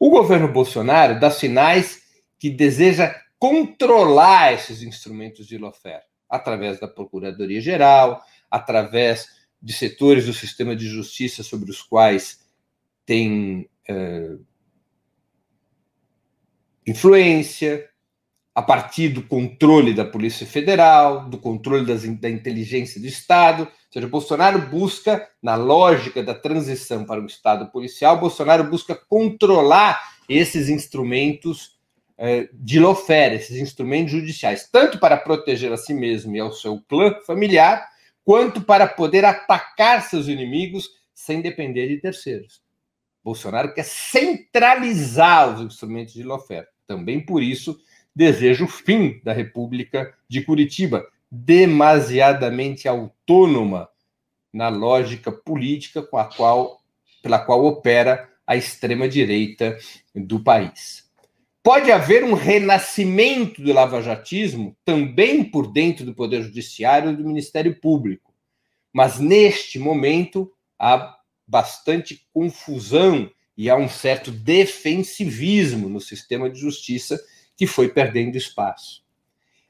O 0.00 0.08
governo 0.08 0.50
Bolsonaro 0.50 1.20
dá 1.20 1.30
sinais 1.30 2.00
que 2.38 2.48
deseja 2.48 3.14
controlar 3.38 4.54
esses 4.54 4.82
instrumentos 4.82 5.46
de 5.46 5.58
lawfare 5.58 6.04
através 6.26 6.80
da 6.80 6.88
Procuradoria-Geral, 6.88 8.24
através 8.50 9.28
de 9.60 9.74
setores 9.74 10.24
do 10.24 10.32
sistema 10.32 10.74
de 10.74 10.86
justiça 10.88 11.42
sobre 11.42 11.70
os 11.70 11.82
quais 11.82 12.40
tem 13.04 13.68
é, 13.86 14.36
influência, 16.86 17.89
a 18.60 18.62
partir 18.62 19.08
do 19.08 19.22
controle 19.22 19.94
da 19.94 20.04
Polícia 20.04 20.46
Federal, 20.46 21.30
do 21.30 21.38
controle 21.38 21.86
das, 21.86 22.02
da 22.18 22.28
inteligência 22.28 23.00
do 23.00 23.06
Estado. 23.06 23.62
Ou 23.62 23.68
seja, 23.90 24.06
Bolsonaro 24.06 24.58
busca, 24.68 25.26
na 25.42 25.54
lógica 25.54 26.22
da 26.22 26.34
transição 26.34 27.06
para 27.06 27.22
o 27.22 27.26
Estado 27.26 27.70
policial, 27.70 28.20
Bolsonaro 28.20 28.64
busca 28.64 28.94
controlar 28.94 29.98
esses 30.28 30.68
instrumentos 30.68 31.78
é, 32.18 32.50
de 32.52 32.78
lofera, 32.78 33.34
esses 33.34 33.56
instrumentos 33.56 34.12
judiciais, 34.12 34.68
tanto 34.70 34.98
para 34.98 35.16
proteger 35.16 35.72
a 35.72 35.78
si 35.78 35.94
mesmo 35.94 36.36
e 36.36 36.38
ao 36.38 36.52
seu 36.52 36.82
clã 36.86 37.14
familiar, 37.26 37.88
quanto 38.22 38.60
para 38.60 38.86
poder 38.86 39.24
atacar 39.24 40.02
seus 40.02 40.28
inimigos 40.28 40.86
sem 41.14 41.40
depender 41.40 41.88
de 41.88 41.96
terceiros. 41.96 42.60
Bolsonaro 43.24 43.72
quer 43.72 43.86
centralizar 43.86 45.54
os 45.54 45.62
instrumentos 45.62 46.12
de 46.12 46.22
lofera. 46.22 46.68
Também 46.86 47.24
por 47.24 47.42
isso 47.42 47.80
deseja 48.14 48.64
o 48.64 48.68
fim 48.68 49.20
da 49.22 49.32
República 49.32 50.14
de 50.28 50.42
Curitiba, 50.42 51.06
demasiadamente 51.30 52.88
autônoma 52.88 53.88
na 54.52 54.68
lógica 54.68 55.30
política 55.30 56.02
com 56.02 56.18
a 56.18 56.24
qual, 56.24 56.80
pela 57.22 57.38
qual 57.38 57.64
opera 57.64 58.28
a 58.46 58.56
extrema 58.56 59.08
direita 59.08 59.78
do 60.14 60.40
país. 60.40 61.08
Pode 61.62 61.92
haver 61.92 62.24
um 62.24 62.32
renascimento 62.32 63.62
do 63.62 63.72
lavajatismo 63.72 64.76
também 64.84 65.44
por 65.44 65.70
dentro 65.70 66.04
do 66.04 66.14
Poder 66.14 66.42
Judiciário 66.42 67.10
e 67.10 67.16
do 67.16 67.24
Ministério 67.24 67.78
Público. 67.78 68.34
Mas 68.92 69.20
neste 69.20 69.78
momento 69.78 70.50
há 70.78 71.16
bastante 71.46 72.26
confusão 72.32 73.30
e 73.56 73.68
há 73.68 73.76
um 73.76 73.88
certo 73.88 74.30
defensivismo 74.30 75.88
no 75.88 76.00
sistema 76.00 76.48
de 76.48 76.58
justiça 76.58 77.20
que 77.60 77.66
foi 77.66 77.90
perdendo 77.90 78.38
espaço. 78.38 79.04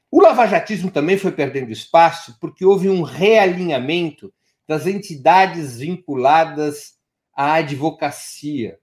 O 0.09 0.21
lavajatismo 0.21 0.89
também 0.89 1.17
foi 1.17 1.33
perdendo 1.33 1.71
espaço 1.73 2.37
porque 2.39 2.63
houve 2.63 2.89
um 2.89 3.01
realinhamento 3.01 4.33
das 4.65 4.87
entidades 4.87 5.79
vinculadas 5.79 6.95
à 7.35 7.55
advocacia, 7.55 8.79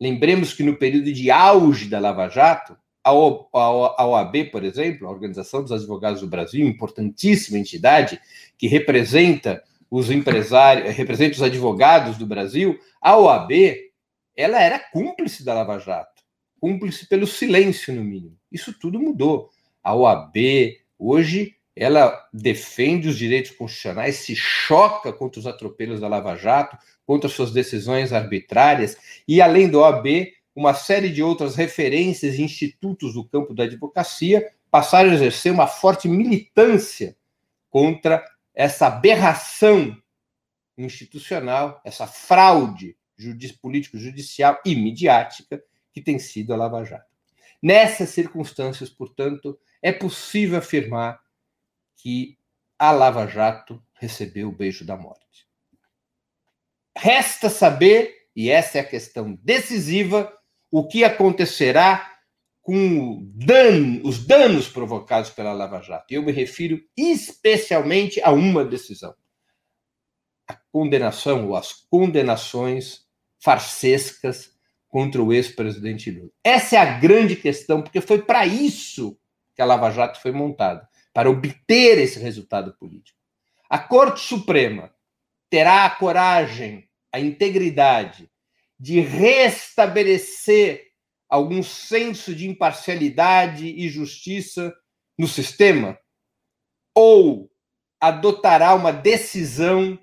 Lembremos 0.00 0.52
que 0.52 0.62
no 0.62 0.76
período 0.76 1.10
de 1.12 1.30
auge 1.30 1.88
da 1.88 1.98
Lava 1.98 2.28
Jato, 2.28 2.76
a 3.02 3.12
OAB, 3.12 4.50
por 4.50 4.62
exemplo, 4.62 5.06
a 5.06 5.10
Organização 5.10 5.62
dos 5.62 5.72
Advogados 5.72 6.20
do 6.20 6.26
Brasil, 6.26 6.66
importantíssima 6.66 7.58
entidade 7.58 8.20
que 8.58 8.66
representa 8.66 9.62
os 9.90 10.10
empresários, 10.10 10.94
representa 10.94 11.36
os 11.36 11.42
advogados 11.42 12.18
do 12.18 12.26
Brasil, 12.26 12.78
a 13.00 13.16
OAB, 13.16 13.52
ela 14.36 14.60
era 14.60 14.78
cúmplice 14.78 15.44
da 15.44 15.54
Lava 15.54 15.78
Jato, 15.78 16.22
cúmplice 16.60 17.08
pelo 17.08 17.26
silêncio, 17.26 17.94
no 17.94 18.04
mínimo. 18.04 18.36
Isso 18.50 18.72
tudo 18.78 18.98
mudou. 18.98 19.50
A 19.82 19.94
OAB, 19.94 20.36
hoje, 20.98 21.56
ela 21.74 22.26
defende 22.32 23.08
os 23.08 23.18
direitos 23.18 23.50
constitucionais, 23.52 24.16
se 24.16 24.34
choca 24.34 25.12
contra 25.12 25.38
os 25.38 25.46
atropelos 25.46 26.00
da 26.00 26.08
Lava 26.08 26.36
Jato, 26.36 26.78
contra 27.06 27.28
suas 27.28 27.52
decisões 27.52 28.12
arbitrárias, 28.12 28.96
e 29.28 29.40
além 29.40 29.68
do 29.68 29.80
OAB, 29.80 30.32
uma 30.54 30.72
série 30.72 31.10
de 31.10 31.22
outras 31.22 31.54
referências 31.54 32.36
e 32.36 32.42
institutos 32.42 33.12
do 33.12 33.24
campo 33.24 33.54
da 33.54 33.64
advocacia 33.64 34.50
passaram 34.70 35.10
a 35.10 35.14
exercer 35.14 35.52
uma 35.52 35.66
forte 35.66 36.08
militância 36.08 37.16
contra 37.70 38.24
essa 38.54 38.86
aberração 38.86 39.96
institucional, 40.78 41.80
essa 41.84 42.06
fraude 42.06 42.96
político-judicial 43.60 44.60
e 44.64 44.74
midiática 44.74 45.62
que 45.92 46.00
tem 46.00 46.18
sido 46.18 46.52
a 46.52 46.56
Lava 46.56 46.84
Jato. 46.84 47.15
Nessas 47.62 48.10
circunstâncias, 48.10 48.88
portanto, 48.90 49.58
é 49.82 49.92
possível 49.92 50.58
afirmar 50.58 51.20
que 51.96 52.38
a 52.78 52.90
Lava 52.90 53.26
Jato 53.26 53.82
recebeu 53.94 54.48
o 54.48 54.52
beijo 54.52 54.84
da 54.84 54.96
morte. 54.96 55.46
Resta 56.96 57.48
saber, 57.48 58.28
e 58.34 58.50
essa 58.50 58.78
é 58.78 58.80
a 58.80 58.88
questão 58.88 59.38
decisiva, 59.42 60.32
o 60.70 60.86
que 60.86 61.04
acontecerá 61.04 62.16
com 62.62 63.22
dan 63.32 64.00
os 64.02 64.26
danos 64.26 64.68
provocados 64.68 65.30
pela 65.30 65.52
Lava 65.52 65.80
Jato. 65.80 66.12
Eu 66.12 66.22
me 66.22 66.32
refiro 66.32 66.80
especialmente 66.96 68.20
a 68.20 68.32
uma 68.32 68.64
decisão: 68.64 69.14
a 70.48 70.54
condenação 70.72 71.48
ou 71.48 71.56
as 71.56 71.72
condenações 71.72 73.06
farsescas 73.38 74.55
contra 74.96 75.22
o 75.22 75.30
ex-presidente 75.30 76.10
Lula. 76.10 76.30
Essa 76.42 76.76
é 76.76 76.78
a 76.78 76.98
grande 76.98 77.36
questão, 77.36 77.82
porque 77.82 78.00
foi 78.00 78.22
para 78.22 78.46
isso 78.46 79.20
que 79.54 79.60
a 79.60 79.66
Lava 79.66 79.90
Jato 79.90 80.18
foi 80.22 80.32
montada 80.32 80.88
para 81.12 81.28
obter 81.28 81.98
esse 81.98 82.18
resultado 82.18 82.74
político. 82.78 83.18
A 83.68 83.78
Corte 83.78 84.20
Suprema 84.20 84.90
terá 85.50 85.84
a 85.84 85.90
coragem, 85.90 86.88
a 87.12 87.20
integridade 87.20 88.30
de 88.80 88.98
restabelecer 89.00 90.86
algum 91.28 91.62
senso 91.62 92.34
de 92.34 92.48
imparcialidade 92.48 93.66
e 93.66 93.90
justiça 93.90 94.74
no 95.18 95.28
sistema? 95.28 95.98
Ou 96.94 97.50
adotará 98.00 98.74
uma 98.74 98.94
decisão 98.94 99.98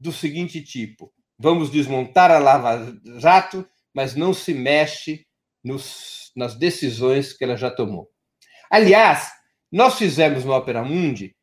do 0.00 0.10
seguinte 0.10 0.60
tipo: 0.60 1.14
vamos 1.38 1.70
desmontar 1.70 2.32
a 2.32 2.38
Lava 2.38 2.98
Jato, 3.20 3.64
mas 3.94 4.14
não 4.14 4.34
se 4.34 4.52
mexe 4.52 5.24
nos, 5.62 6.32
nas 6.34 6.54
decisões 6.54 7.32
que 7.32 7.44
ela 7.44 7.56
já 7.56 7.70
tomou. 7.70 8.10
Aliás, 8.70 9.30
nós 9.70 9.96
fizemos 9.96 10.44
no 10.44 10.52
Opera 10.52 10.82
Mundi 10.82 11.34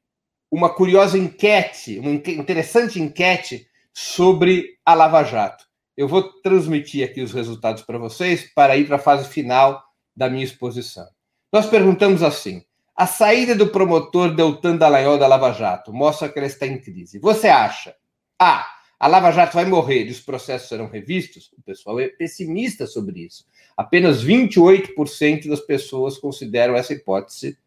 uma 0.52 0.70
curiosa 0.70 1.18
enquete, 1.18 1.98
uma 1.98 2.12
interessante 2.12 3.00
enquete 3.00 3.68
sobre 3.94 4.78
a 4.86 4.94
Lava 4.94 5.24
Jato. 5.24 5.66
Eu 5.96 6.08
vou 6.08 6.24
transmitir 6.42 7.08
aqui 7.08 7.22
os 7.22 7.32
resultados 7.32 7.84
para 7.84 7.98
vocês 7.98 8.52
para 8.54 8.76
ir 8.76 8.86
para 8.88 8.98
a 8.98 9.00
fase 9.00 9.30
final 9.30 9.82
da 10.16 10.30
minha 10.30 10.44
exposição. 10.44 11.08
Nós 11.52 11.66
perguntamos 11.66 12.24
assim: 12.24 12.64
a 12.96 13.08
saída 13.08 13.56
do 13.56 13.68
promotor 13.68 14.36
Deltan 14.36 14.78
Dallagnol 14.78 15.18
da 15.18 15.28
Lava 15.28 15.52
Jato 15.54 15.94
mostra 15.94 16.30
que 16.30 16.38
ela 16.38 16.48
está 16.48 16.66
em 16.66 16.80
crise. 16.80 17.20
Você 17.20 17.48
acha? 17.48 17.96
A. 18.40 18.66
A 19.02 19.08
Lava 19.08 19.32
Jato 19.32 19.56
vai 19.56 19.66
morrer 19.66 20.06
e 20.06 20.12
os 20.12 20.20
processos 20.20 20.70
serão 20.70 20.86
revistos? 20.86 21.52
O 21.58 21.62
pessoal 21.64 22.00
é 22.00 22.08
pessimista 22.08 22.86
sobre 22.86 23.22
isso. 23.22 23.48
Apenas 23.76 24.24
28% 24.24 25.50
das 25.50 25.60
pessoas 25.60 26.20
consideram 26.20 26.76
essa 26.76 26.94
hipótese 26.94 27.58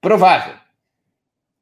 provável. 0.00 0.54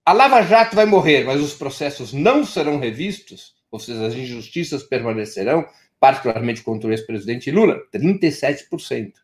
A 0.06 0.12
Lava 0.12 0.40
Jato 0.42 0.76
vai 0.76 0.86
morrer, 0.86 1.24
mas 1.24 1.40
os 1.40 1.52
processos 1.54 2.12
não 2.12 2.46
serão 2.46 2.78
revistos? 2.78 3.56
Ou 3.72 3.80
seja, 3.80 4.06
as 4.06 4.14
injustiças 4.14 4.84
permanecerão, 4.84 5.66
particularmente 5.98 6.62
contra 6.62 6.88
o 6.88 6.92
ex-presidente 6.92 7.50
Lula? 7.50 7.82
37%. 7.92 9.14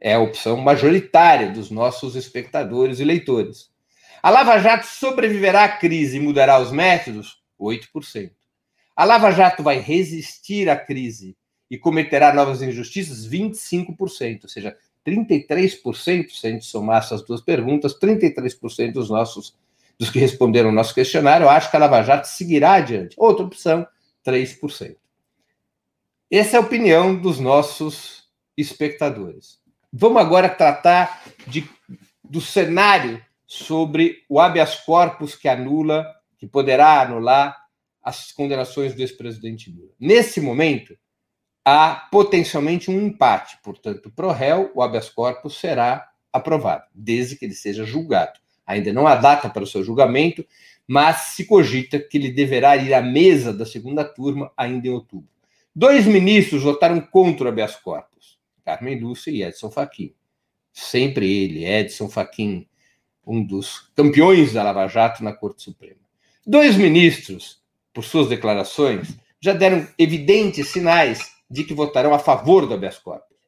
É 0.00 0.14
a 0.14 0.20
opção 0.20 0.56
majoritária 0.56 1.50
dos 1.50 1.70
nossos 1.70 2.16
espectadores 2.16 3.00
e 3.00 3.04
leitores. 3.04 3.70
A 4.22 4.30
Lava 4.30 4.58
Jato 4.60 4.86
sobreviverá 4.86 5.64
à 5.64 5.76
crise 5.76 6.16
e 6.16 6.20
mudará 6.20 6.58
os 6.58 6.72
métodos? 6.72 7.44
8%. 7.60 8.35
A 8.96 9.04
Lava 9.04 9.30
Jato 9.30 9.62
vai 9.62 9.78
resistir 9.78 10.70
à 10.70 10.76
crise 10.76 11.36
e 11.70 11.76
cometerá 11.76 12.32
novas 12.32 12.62
injustiças? 12.62 13.28
25%. 13.28 14.44
Ou 14.44 14.48
seja, 14.48 14.74
33%, 15.06 16.30
se 16.30 16.46
a 16.46 16.50
gente 16.50 16.64
somar 16.64 17.02
essas 17.02 17.22
duas 17.22 17.42
perguntas, 17.42 17.98
33% 17.98 18.92
dos 18.92 19.10
nossos 19.10 19.54
dos 19.98 20.10
que 20.10 20.18
responderam 20.18 20.68
ao 20.68 20.74
nosso 20.74 20.94
questionário, 20.94 21.48
acho 21.48 21.70
que 21.70 21.76
a 21.76 21.80
Lava 21.80 22.02
Jato 22.02 22.28
seguirá 22.28 22.74
adiante. 22.74 23.14
Outra 23.18 23.46
opção, 23.46 23.86
3%. 24.26 24.96
Essa 26.30 26.56
é 26.56 26.58
a 26.58 26.62
opinião 26.62 27.14
dos 27.18 27.38
nossos 27.38 28.24
espectadores. 28.56 29.58
Vamos 29.92 30.20
agora 30.20 30.48
tratar 30.48 31.22
de, 31.46 31.68
do 32.22 32.40
cenário 32.40 33.24
sobre 33.46 34.24
o 34.28 34.40
habeas 34.40 34.74
corpus 34.76 35.34
que 35.34 35.48
anula, 35.48 36.04
que 36.36 36.46
poderá 36.46 37.00
anular 37.00 37.65
as 38.06 38.30
condenações 38.30 38.94
do 38.94 39.00
ex-presidente 39.02 39.68
Lula. 39.68 39.90
Nesse 39.98 40.40
momento, 40.40 40.96
há 41.64 42.06
potencialmente 42.12 42.88
um 42.88 43.04
empate. 43.04 43.58
Portanto, 43.64 44.12
pro 44.14 44.30
réu, 44.30 44.70
o 44.76 44.80
habeas 44.80 45.08
corpus 45.08 45.58
será 45.58 46.08
aprovado, 46.32 46.84
desde 46.94 47.34
que 47.34 47.44
ele 47.44 47.54
seja 47.54 47.84
julgado. 47.84 48.38
Ainda 48.64 48.92
não 48.92 49.08
há 49.08 49.16
data 49.16 49.50
para 49.50 49.64
o 49.64 49.66
seu 49.66 49.82
julgamento, 49.82 50.46
mas 50.86 51.32
se 51.34 51.46
cogita 51.46 51.98
que 51.98 52.16
ele 52.16 52.30
deverá 52.30 52.76
ir 52.76 52.94
à 52.94 53.02
mesa 53.02 53.52
da 53.52 53.66
segunda 53.66 54.04
turma 54.04 54.52
ainda 54.56 54.86
em 54.86 54.92
outubro. 54.92 55.28
Dois 55.74 56.06
ministros 56.06 56.62
votaram 56.62 57.00
contra 57.00 57.46
o 57.46 57.48
habeas 57.48 57.74
corpus, 57.74 58.38
Carmen 58.64 59.00
Lúcia 59.00 59.32
e 59.32 59.42
Edson 59.42 59.68
Fachin. 59.68 60.14
Sempre 60.72 61.28
ele, 61.28 61.64
Edson 61.64 62.08
Fachin, 62.08 62.68
um 63.26 63.44
dos 63.44 63.90
campeões 63.96 64.52
da 64.52 64.62
Lava 64.62 64.86
Jato 64.86 65.24
na 65.24 65.32
Corte 65.32 65.60
Suprema. 65.60 66.06
Dois 66.46 66.76
ministros, 66.76 67.65
por 67.96 68.04
suas 68.04 68.28
declarações, 68.28 69.16
já 69.40 69.54
deram 69.54 69.88
evidentes 69.98 70.68
sinais 70.68 71.34
de 71.50 71.64
que 71.64 71.72
votarão 71.72 72.12
a 72.12 72.18
favor 72.18 72.66
do 72.66 72.74
habeas 72.74 72.98
corpus. 72.98 73.38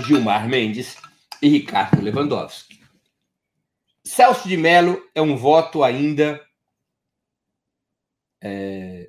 Gilmar 0.00 0.46
Mendes 0.46 0.98
e 1.40 1.48
Ricardo 1.48 2.02
Lewandowski. 2.02 2.78
Celso 4.04 4.46
de 4.46 4.54
Mello 4.54 5.02
é 5.14 5.22
um 5.22 5.34
voto 5.34 5.82
ainda 5.82 6.46
é, 8.38 9.08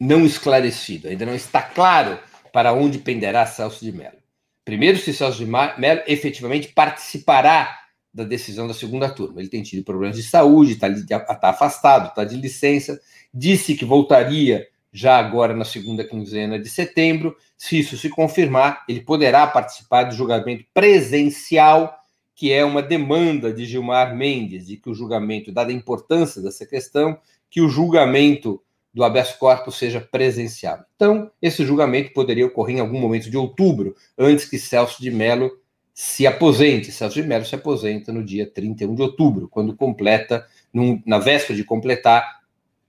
não 0.00 0.24
esclarecido, 0.24 1.08
ainda 1.08 1.26
não 1.26 1.34
está 1.34 1.60
claro 1.60 2.18
para 2.54 2.72
onde 2.72 3.00
penderá 3.00 3.44
Celso 3.44 3.84
de 3.84 3.92
Mello. 3.92 4.16
Primeiro, 4.64 4.96
se 4.96 5.12
Celso 5.12 5.44
de 5.44 5.46
Mello 5.46 6.02
efetivamente 6.06 6.68
participará 6.68 7.87
da 8.18 8.24
decisão 8.24 8.66
da 8.66 8.74
segunda 8.74 9.08
turma. 9.08 9.40
Ele 9.40 9.48
tem 9.48 9.62
tido 9.62 9.84
problemas 9.84 10.16
de 10.16 10.24
saúde, 10.24 10.72
está 10.72 10.90
tá 11.36 11.50
afastado, 11.50 12.08
está 12.08 12.24
de 12.24 12.36
licença, 12.36 13.00
disse 13.32 13.76
que 13.76 13.84
voltaria 13.84 14.66
já 14.92 15.16
agora 15.16 15.54
na 15.54 15.64
segunda 15.64 16.02
quinzena 16.02 16.58
de 16.58 16.68
setembro. 16.68 17.36
Se 17.56 17.78
isso 17.78 17.96
se 17.96 18.08
confirmar, 18.08 18.84
ele 18.88 19.00
poderá 19.00 19.46
participar 19.46 20.04
do 20.04 20.14
julgamento 20.14 20.64
presencial, 20.74 21.94
que 22.34 22.52
é 22.52 22.64
uma 22.64 22.82
demanda 22.82 23.52
de 23.52 23.64
Gilmar 23.64 24.16
Mendes, 24.16 24.66
de 24.66 24.76
que 24.76 24.90
o 24.90 24.94
julgamento, 24.94 25.52
dada 25.52 25.70
a 25.70 25.74
importância 25.74 26.42
dessa 26.42 26.66
questão, 26.66 27.18
que 27.48 27.60
o 27.60 27.68
julgamento 27.68 28.60
do 28.92 29.04
habeas 29.04 29.32
corpus 29.32 29.76
seja 29.76 30.00
presencial. 30.00 30.84
Então, 30.96 31.30
esse 31.40 31.64
julgamento 31.64 32.12
poderia 32.12 32.46
ocorrer 32.46 32.78
em 32.78 32.80
algum 32.80 32.98
momento 32.98 33.30
de 33.30 33.36
outubro, 33.36 33.94
antes 34.18 34.44
que 34.44 34.58
Celso 34.58 35.00
de 35.00 35.10
Mello 35.10 35.52
se 36.00 36.28
aposente. 36.28 36.92
Celso 36.92 37.20
de 37.20 37.26
Mello 37.26 37.44
se 37.44 37.56
aposenta 37.56 38.12
no 38.12 38.22
dia 38.22 38.48
31 38.48 38.94
de 38.94 39.02
outubro, 39.02 39.48
quando 39.48 39.74
completa, 39.74 40.46
num, 40.72 41.02
na 41.04 41.18
véspera 41.18 41.56
de 41.56 41.64
completar 41.64 42.38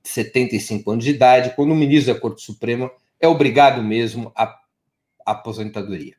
75 0.04 0.92
anos 0.92 1.04
de 1.04 1.10
idade, 1.10 1.56
quando 1.56 1.72
o 1.72 1.76
ministro 1.76 2.14
da 2.14 2.20
Corte 2.20 2.44
Suprema 2.44 2.92
é 3.20 3.28
obrigado 3.28 3.82
mesmo 3.82 4.32
à 4.36 4.56
aposentadoria. 5.26 6.18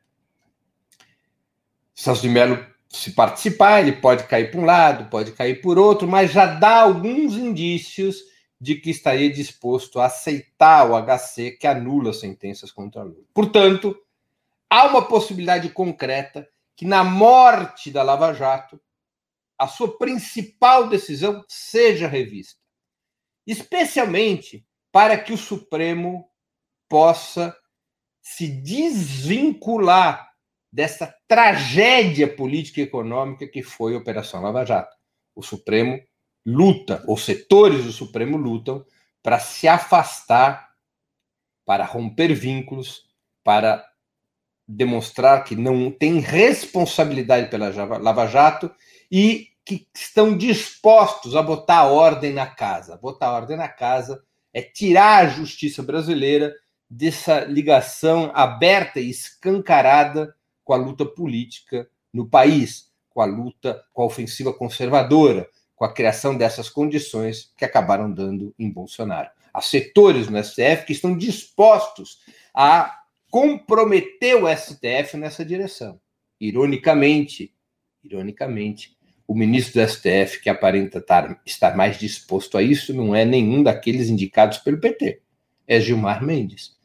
Celso 1.95 2.23
de 2.23 2.27
Mello, 2.27 2.61
se 2.89 3.11
participar, 3.11 3.79
ele 3.79 3.93
pode 3.93 4.25
cair 4.25 4.51
para 4.51 4.59
um 4.59 4.65
lado, 4.65 5.09
pode 5.09 5.31
cair 5.31 5.61
por 5.61 5.79
outro, 5.79 6.05
mas 6.09 6.33
já 6.33 6.45
dá 6.45 6.81
alguns 6.81 7.35
indícios 7.37 8.17
de 8.59 8.75
que 8.75 8.89
estaria 8.89 9.31
disposto 9.31 9.97
a 10.01 10.07
aceitar 10.07 10.91
o 10.91 11.01
HC 11.01 11.51
que 11.51 11.67
anula 11.67 12.11
sentenças 12.11 12.69
contra 12.69 13.01
Lula. 13.01 13.23
Portanto, 13.33 13.95
há 14.69 14.87
uma 14.87 15.07
possibilidade 15.07 15.69
concreta 15.69 16.45
que 16.75 16.85
na 16.85 17.03
morte 17.03 17.91
da 17.91 18.03
Lava 18.03 18.33
Jato, 18.33 18.81
a 19.57 19.67
sua 19.67 19.97
principal 19.97 20.89
decisão 20.89 21.43
seja 21.47 22.07
revista, 22.07 22.59
especialmente 23.45 24.65
para 24.91 25.17
que 25.17 25.31
o 25.31 25.37
Supremo 25.37 26.29
possa 26.89 27.55
se 28.21 28.47
desvincular 28.47 30.31
dessa 30.71 31.13
tragédia 31.27 32.33
política 32.33 32.79
e 32.79 32.83
econômica 32.83 33.47
que 33.47 33.61
foi 33.61 33.93
a 33.93 33.97
Operação 33.97 34.41
Lava 34.41 34.65
Jato. 34.65 34.95
O 35.35 35.43
Supremo 35.43 36.01
luta, 36.45 37.03
os 37.07 37.23
setores 37.23 37.85
do 37.85 37.91
Supremo 37.91 38.37
lutam 38.37 38.85
para 39.21 39.39
se 39.39 39.67
afastar, 39.67 40.71
para 41.65 41.85
romper 41.85 42.33
vínculos, 42.33 43.07
para 43.43 43.87
demonstrar 44.67 45.43
que 45.43 45.55
não 45.55 45.91
tem 45.91 46.19
responsabilidade 46.19 47.49
pela 47.49 47.69
Lava 47.97 48.27
Jato 48.27 48.71
e 49.11 49.47
que 49.65 49.87
estão 49.93 50.35
dispostos 50.35 51.35
a 51.35 51.41
botar 51.41 51.85
ordem 51.85 52.33
na 52.33 52.45
casa. 52.45 52.97
Botar 52.97 53.31
ordem 53.31 53.57
na 53.57 53.67
casa 53.67 54.21
é 54.53 54.61
tirar 54.61 55.25
a 55.25 55.29
justiça 55.29 55.83
brasileira 55.83 56.53
dessa 56.89 57.41
ligação 57.41 58.31
aberta 58.33 58.99
e 58.99 59.09
escancarada 59.09 60.35
com 60.63 60.73
a 60.73 60.77
luta 60.77 61.05
política 61.05 61.87
no 62.13 62.27
país, 62.27 62.91
com 63.09 63.21
a 63.21 63.25
luta, 63.25 63.83
com 63.93 64.01
a 64.01 64.05
ofensiva 64.05 64.53
conservadora, 64.53 65.47
com 65.75 65.85
a 65.85 65.93
criação 65.93 66.35
dessas 66.35 66.69
condições 66.69 67.51
que 67.57 67.65
acabaram 67.65 68.11
dando 68.11 68.53
em 68.59 68.69
Bolsonaro. 68.69 69.29
Há 69.53 69.61
setores 69.61 70.29
no 70.29 70.41
STF 70.43 70.85
que 70.85 70.93
estão 70.93 71.17
dispostos 71.17 72.19
a 72.53 73.00
comprometer 73.31 74.35
o 74.35 74.47
STF 74.47 75.17
nessa 75.17 75.43
direção. 75.43 75.99
Ironicamente, 76.39 77.55
ironicamente, 78.03 78.95
o 79.25 79.33
ministro 79.33 79.81
do 79.81 79.87
STF 79.87 80.41
que 80.41 80.49
aparenta 80.49 81.03
estar 81.45 81.77
mais 81.77 81.97
disposto 81.97 82.57
a 82.57 82.61
isso 82.61 82.93
não 82.93 83.15
é 83.15 83.23
nenhum 83.23 83.63
daqueles 83.63 84.09
indicados 84.09 84.57
pelo 84.57 84.79
PT, 84.79 85.21
é 85.65 85.79
Gilmar 85.79 86.21
Mendes. 86.23 86.77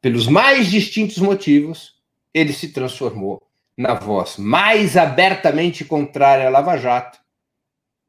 Pelos 0.00 0.26
mais 0.26 0.70
distintos 0.70 1.18
motivos, 1.18 2.00
ele 2.32 2.52
se 2.54 2.72
transformou 2.72 3.42
na 3.76 3.94
voz 3.94 4.38
mais 4.38 4.96
abertamente 4.96 5.84
contrária 5.84 6.46
à 6.46 6.50
Lava 6.50 6.78
Jato, 6.78 7.18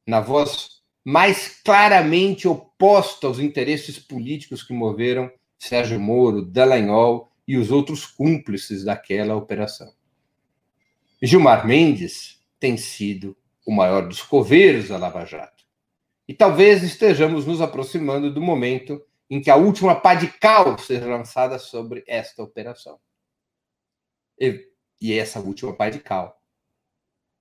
na 0.08 0.22
voz 0.22 0.80
mais 1.04 1.60
claramente 1.64 2.48
oposta 2.48 3.28
aos 3.28 3.40
interesses 3.40 4.00
políticos 4.00 4.64
que 4.64 4.74
moveram 4.74 5.30
Sérgio 5.60 6.00
Moro, 6.00 6.42
Dallagnol 6.42 7.30
e 7.48 7.58
os 7.58 7.70
outros 7.70 8.06
cúmplices 8.06 8.86
daquela 8.86 9.36
operação. 9.36 9.94
Gilmar 11.22 11.68
Mendes 11.68 12.42
tem 12.60 12.78
sido 12.78 13.36
o 13.66 13.72
maior 13.72 14.08
dos 14.08 14.22
coveiros 14.22 14.88
da 14.88 14.98
Lava 14.98 15.26
Jato. 15.26 15.66
E 16.28 16.34
talvez 16.34 16.82
estejamos 16.82 17.46
nos 17.46 17.60
aproximando 17.60 18.34
do 18.34 18.42
momento 18.42 19.04
em 19.30 19.42
que 19.42 19.50
a 19.50 19.56
última 19.56 19.96
pá 19.96 20.16
de 20.16 20.28
cal 20.28 20.78
seja 20.78 21.06
lançada 21.06 21.60
sobre 21.60 22.04
esta 22.08 22.42
operação. 22.42 23.00
E, 24.40 24.68
e 25.02 25.14
essa 25.14 25.40
última 25.40 25.74
pá 25.74 25.90
de 25.90 26.00
cal 26.00 26.42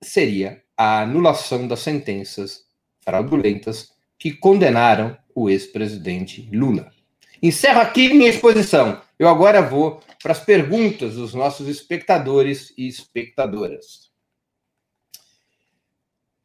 seria 0.01 0.63
a 0.75 1.01
anulação 1.01 1.67
das 1.67 1.79
sentenças 1.79 2.65
fraudulentas 2.99 3.93
que 4.17 4.33
condenaram 4.33 5.17
o 5.33 5.49
ex-presidente 5.49 6.49
Lula. 6.53 6.91
Encerro 7.41 7.79
aqui 7.79 8.13
minha 8.13 8.29
exposição. 8.29 9.01
Eu 9.17 9.29
agora 9.29 9.61
vou 9.61 10.01
para 10.21 10.33
as 10.33 10.39
perguntas 10.39 11.15
dos 11.15 11.33
nossos 11.33 11.67
espectadores 11.67 12.73
e 12.77 12.87
espectadoras. 12.87 14.09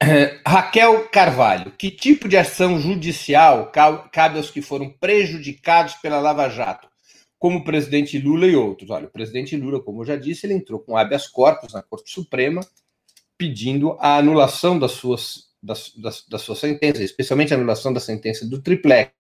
Raquel 0.47 1.09
Carvalho, 1.09 1.73
que 1.73 1.91
tipo 1.91 2.29
de 2.29 2.37
ação 2.37 2.79
judicial 2.79 3.73
cabe 3.73 4.37
aos 4.37 4.51
que 4.51 4.63
foram 4.63 4.91
prejudicados 4.91 5.95
pela 5.95 6.21
Lava 6.21 6.49
Jato, 6.49 6.89
como 7.39 7.59
o 7.59 7.65
presidente 7.65 8.19
Lula 8.19 8.47
e 8.47 8.55
outros? 8.55 8.91
Olha, 8.91 9.07
o 9.07 9.11
presidente 9.11 9.57
Lula, 9.57 9.81
como 9.83 10.03
eu 10.03 10.07
já 10.07 10.17
disse, 10.17 10.47
ele 10.47 10.55
entrou 10.55 10.79
com 10.79 10.97
habeas 10.97 11.27
corpus 11.27 11.73
na 11.73 11.83
Corte 11.83 12.13
Suprema, 12.13 12.61
pedindo 13.37 13.97
a 13.99 14.17
anulação 14.17 14.79
das 14.79 14.93
suas, 14.93 15.54
das, 15.65 15.93
das, 15.97 16.27
das 16.29 16.43
suas 16.43 16.59
sentenças, 16.59 17.01
especialmente 17.01 17.55
a 17.55 17.57
anulação 17.57 17.93
da 17.93 18.01
sentença 18.01 18.47
do 18.47 18.61
triplex, 18.61 19.13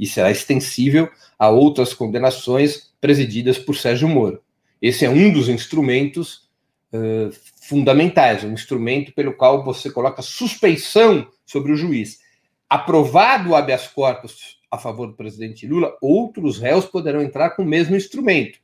e 0.00 0.06
será 0.06 0.30
extensível 0.30 1.08
a 1.38 1.50
outras 1.50 1.92
condenações 1.92 2.90
presididas 3.00 3.58
por 3.58 3.76
Sérgio 3.76 4.08
Moro. 4.08 4.42
Esse 4.80 5.04
é 5.04 5.10
um 5.10 5.32
dos 5.32 5.48
instrumentos 5.48 6.48
uh, 6.92 7.30
fundamentais, 7.62 8.44
um 8.44 8.52
instrumento 8.52 9.12
pelo 9.12 9.34
qual 9.34 9.62
você 9.64 9.90
coloca 9.90 10.22
suspeição 10.22 11.28
sobre 11.44 11.72
o 11.72 11.76
juiz. 11.76 12.20
Aprovado 12.68 13.50
o 13.50 13.54
habeas 13.54 13.86
corpus 13.88 14.58
a 14.70 14.78
favor 14.78 15.08
do 15.08 15.16
presidente 15.16 15.66
Lula, 15.66 15.96
outros 16.00 16.58
réus 16.58 16.84
poderão 16.84 17.22
entrar 17.22 17.50
com 17.50 17.62
o 17.62 17.66
mesmo 17.66 17.96
instrumento, 17.96 18.58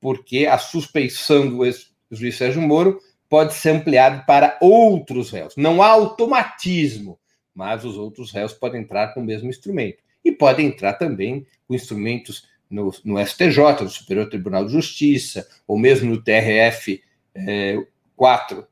porque 0.00 0.46
a 0.46 0.58
suspeição 0.58 1.48
do 1.48 1.64
juiz 2.10 2.36
Sérgio 2.36 2.62
Moro 2.62 3.00
pode 3.30 3.54
ser 3.54 3.70
ampliada 3.70 4.24
para 4.26 4.58
outros 4.60 5.30
réus. 5.30 5.54
Não 5.56 5.80
há 5.80 5.86
automatismo, 5.86 7.18
mas 7.54 7.84
os 7.84 7.96
outros 7.96 8.32
réus 8.32 8.52
podem 8.52 8.82
entrar 8.82 9.14
com 9.14 9.20
o 9.20 9.24
mesmo 9.24 9.48
instrumento 9.48 10.02
e 10.24 10.32
podem 10.32 10.66
entrar 10.66 10.94
também 10.94 11.46
com 11.66 11.74
instrumentos 11.74 12.48
no, 12.68 12.92
no 13.04 13.24
STJ, 13.24 13.82
no 13.82 13.88
Superior 13.88 14.28
Tribunal 14.28 14.66
de 14.66 14.72
Justiça, 14.72 15.48
ou 15.66 15.78
mesmo 15.78 16.10
no 16.10 16.22
TRF 16.22 17.00
é, 17.34 17.78
4, 18.16 18.66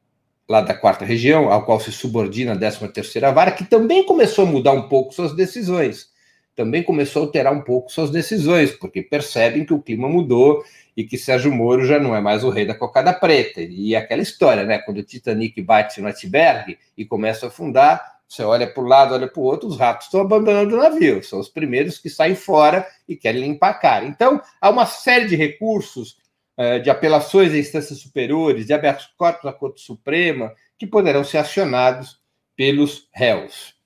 lá 0.48 0.60
da 0.60 0.74
quarta 0.74 1.04
região, 1.04 1.52
ao 1.52 1.64
qual 1.64 1.78
se 1.78 1.92
subordina 1.92 2.52
a 2.52 2.56
13 2.56 2.88
terceira 2.88 3.30
vara, 3.30 3.52
que 3.52 3.64
também 3.64 4.04
começou 4.04 4.44
a 4.44 4.50
mudar 4.50 4.72
um 4.72 4.88
pouco 4.88 5.14
suas 5.14 5.34
decisões, 5.36 6.10
também 6.56 6.82
começou 6.82 7.22
a 7.22 7.26
alterar 7.26 7.52
um 7.52 7.62
pouco 7.62 7.92
suas 7.92 8.10
decisões, 8.10 8.72
porque 8.72 9.02
percebem 9.02 9.64
que 9.64 9.72
o 9.72 9.80
clima 9.80 10.08
mudou 10.08 10.64
e 10.98 11.04
que 11.04 11.16
Sérgio 11.16 11.52
Moro 11.52 11.86
já 11.86 12.00
não 12.00 12.12
é 12.12 12.20
mais 12.20 12.42
o 12.42 12.50
rei 12.50 12.66
da 12.66 12.74
cocada 12.74 13.12
preta. 13.12 13.60
E 13.60 13.94
aquela 13.94 14.20
história, 14.20 14.64
né? 14.64 14.78
Quando 14.80 14.98
o 14.98 15.02
Titanic 15.04 15.62
bate 15.62 16.00
no 16.00 16.08
iceberg 16.08 16.76
e 16.96 17.04
começa 17.04 17.46
a 17.46 17.48
afundar, 17.50 18.18
você 18.26 18.42
olha 18.42 18.66
para 18.66 18.82
o 18.82 18.86
lado, 18.86 19.14
olha 19.14 19.28
para 19.28 19.40
o 19.40 19.44
outro, 19.44 19.68
os 19.68 19.78
ratos 19.78 20.06
estão 20.06 20.20
abandonando 20.20 20.74
o 20.74 20.78
navio. 20.78 21.22
São 21.22 21.38
os 21.38 21.48
primeiros 21.48 21.98
que 21.98 22.10
saem 22.10 22.34
fora 22.34 22.84
e 23.08 23.14
querem 23.14 23.42
limpar 23.42 23.70
a 23.70 23.74
cara. 23.74 24.06
Então, 24.06 24.42
há 24.60 24.68
uma 24.68 24.86
série 24.86 25.28
de 25.28 25.36
recursos, 25.36 26.16
uh, 26.58 26.82
de 26.82 26.90
apelações 26.90 27.52
a 27.52 27.58
instâncias 27.58 28.00
superiores, 28.00 28.66
de 28.66 28.72
abertos 28.72 29.06
corpos 29.16 29.48
à 29.48 29.52
Corte 29.52 29.80
Suprema, 29.80 30.52
que 30.76 30.84
poderão 30.84 31.22
ser 31.22 31.38
acionados 31.38 32.20
pelos 32.56 33.08
réus. 33.14 33.76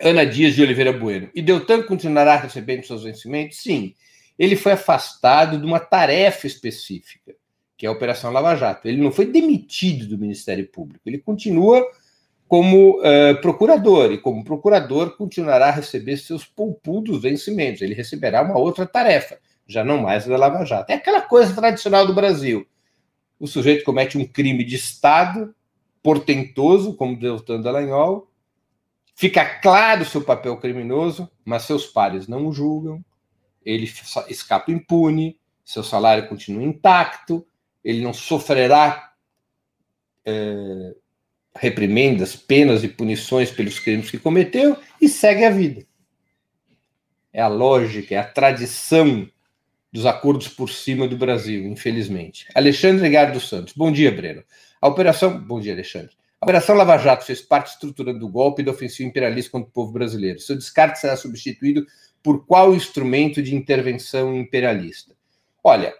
Ana 0.00 0.24
Dias 0.24 0.54
de 0.54 0.62
Oliveira 0.62 0.94
Bueno. 0.94 1.28
E 1.34 1.42
Deltan 1.42 1.82
continuará 1.82 2.36
recebendo 2.36 2.86
seus 2.86 3.04
vencimentos? 3.04 3.62
Sim. 3.62 3.94
Ele 4.40 4.56
foi 4.56 4.72
afastado 4.72 5.58
de 5.58 5.66
uma 5.66 5.78
tarefa 5.78 6.46
específica, 6.46 7.34
que 7.76 7.84
é 7.84 7.90
a 7.90 7.92
Operação 7.92 8.32
Lava 8.32 8.56
Jato. 8.56 8.88
Ele 8.88 9.02
não 9.02 9.12
foi 9.12 9.26
demitido 9.26 10.06
do 10.06 10.16
Ministério 10.16 10.66
Público. 10.66 11.02
Ele 11.04 11.18
continua 11.18 11.86
como 12.48 13.00
uh, 13.00 13.38
procurador, 13.42 14.10
e 14.12 14.18
como 14.18 14.42
procurador 14.42 15.14
continuará 15.14 15.68
a 15.68 15.72
receber 15.72 16.16
seus 16.16 16.46
poupudos 16.46 17.20
vencimentos. 17.20 17.82
Ele 17.82 17.92
receberá 17.92 18.40
uma 18.40 18.56
outra 18.56 18.86
tarefa, 18.86 19.38
já 19.66 19.84
não 19.84 19.98
mais 19.98 20.24
da 20.24 20.38
Lava 20.38 20.64
Jato. 20.64 20.90
É 20.90 20.94
aquela 20.94 21.20
coisa 21.20 21.54
tradicional 21.54 22.06
do 22.06 22.14
Brasil. 22.14 22.66
O 23.38 23.46
sujeito 23.46 23.84
comete 23.84 24.16
um 24.16 24.26
crime 24.26 24.64
de 24.64 24.76
Estado, 24.76 25.54
portentoso, 26.02 26.94
como 26.94 27.14
Deltan 27.14 27.60
Dallagnol, 27.60 28.30
fica 29.14 29.44
claro 29.44 30.02
seu 30.06 30.22
papel 30.22 30.56
criminoso, 30.56 31.28
mas 31.44 31.64
seus 31.64 31.84
pares 31.84 32.26
não 32.26 32.46
o 32.46 32.52
julgam, 32.54 33.04
ele 33.64 33.90
escapa 34.28 34.70
impune, 34.70 35.38
seu 35.64 35.82
salário 35.82 36.28
continua 36.28 36.62
intacto, 36.62 37.46
ele 37.84 38.02
não 38.02 38.12
sofrerá 38.12 39.12
é, 40.24 40.94
reprimendas, 41.56 42.36
penas 42.36 42.82
e 42.84 42.88
punições 42.88 43.50
pelos 43.50 43.78
crimes 43.78 44.10
que 44.10 44.18
cometeu 44.18 44.76
e 45.00 45.08
segue 45.08 45.44
a 45.44 45.50
vida. 45.50 45.86
É 47.32 47.40
a 47.40 47.48
lógica, 47.48 48.14
é 48.14 48.18
a 48.18 48.24
tradição 48.24 49.28
dos 49.92 50.06
acordos 50.06 50.48
por 50.48 50.68
cima 50.68 51.06
do 51.06 51.16
Brasil, 51.16 51.64
infelizmente. 51.66 52.46
Alexandre 52.54 53.08
Gardo 53.08 53.40
Santos. 53.40 53.74
Bom 53.74 53.90
dia, 53.90 54.10
Breno. 54.10 54.42
A 54.80 54.88
operação. 54.88 55.40
Bom 55.40 55.60
dia, 55.60 55.72
Alexandre. 55.72 56.14
A 56.40 56.46
Operação 56.46 56.74
Lava 56.74 56.96
Jato 56.96 57.26
fez 57.26 57.42
parte 57.42 57.72
estruturante 57.72 58.18
do 58.18 58.28
golpe 58.28 58.62
da 58.62 58.70
ofensiva 58.70 59.06
imperialista 59.06 59.50
contra 59.50 59.68
o 59.68 59.72
povo 59.72 59.92
brasileiro. 59.92 60.40
Seu 60.40 60.56
descarte 60.56 60.98
será 60.98 61.14
substituído 61.14 61.86
por 62.22 62.44
qual 62.46 62.74
instrumento 62.74 63.42
de 63.42 63.54
intervenção 63.54 64.34
imperialista? 64.34 65.16
Olha, 65.62 65.94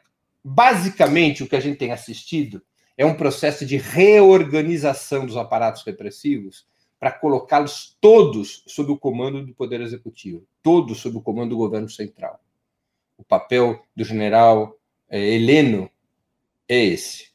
basicamente 0.44 1.42
o 1.42 1.48
que 1.48 1.56
a 1.56 1.60
gente 1.60 1.78
tem 1.78 1.92
assistido 1.92 2.62
é 2.96 3.04
um 3.04 3.14
processo 3.14 3.64
de 3.64 3.76
reorganização 3.76 5.24
dos 5.24 5.36
aparatos 5.36 5.82
repressivos 5.84 6.66
para 6.98 7.10
colocá-los 7.10 7.96
todos 7.98 8.62
sob 8.66 8.92
o 8.92 8.98
comando 8.98 9.44
do 9.44 9.54
Poder 9.54 9.80
Executivo, 9.80 10.46
todos 10.62 10.98
sob 10.98 11.16
o 11.16 11.22
comando 11.22 11.50
do 11.50 11.56
governo 11.56 11.88
central. 11.88 12.38
O 13.16 13.24
papel 13.24 13.82
do 13.96 14.04
general 14.04 14.78
é, 15.08 15.18
Heleno 15.18 15.90
é 16.68 16.84
esse: 16.84 17.29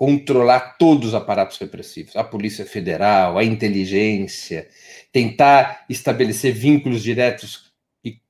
controlar 0.00 0.78
todos 0.78 1.08
os 1.08 1.14
aparatos 1.14 1.58
repressivos, 1.58 2.16
a 2.16 2.24
Polícia 2.24 2.64
Federal, 2.64 3.36
a 3.36 3.44
inteligência, 3.44 4.66
tentar 5.12 5.84
estabelecer 5.90 6.54
vínculos 6.54 7.02
diretos 7.02 7.70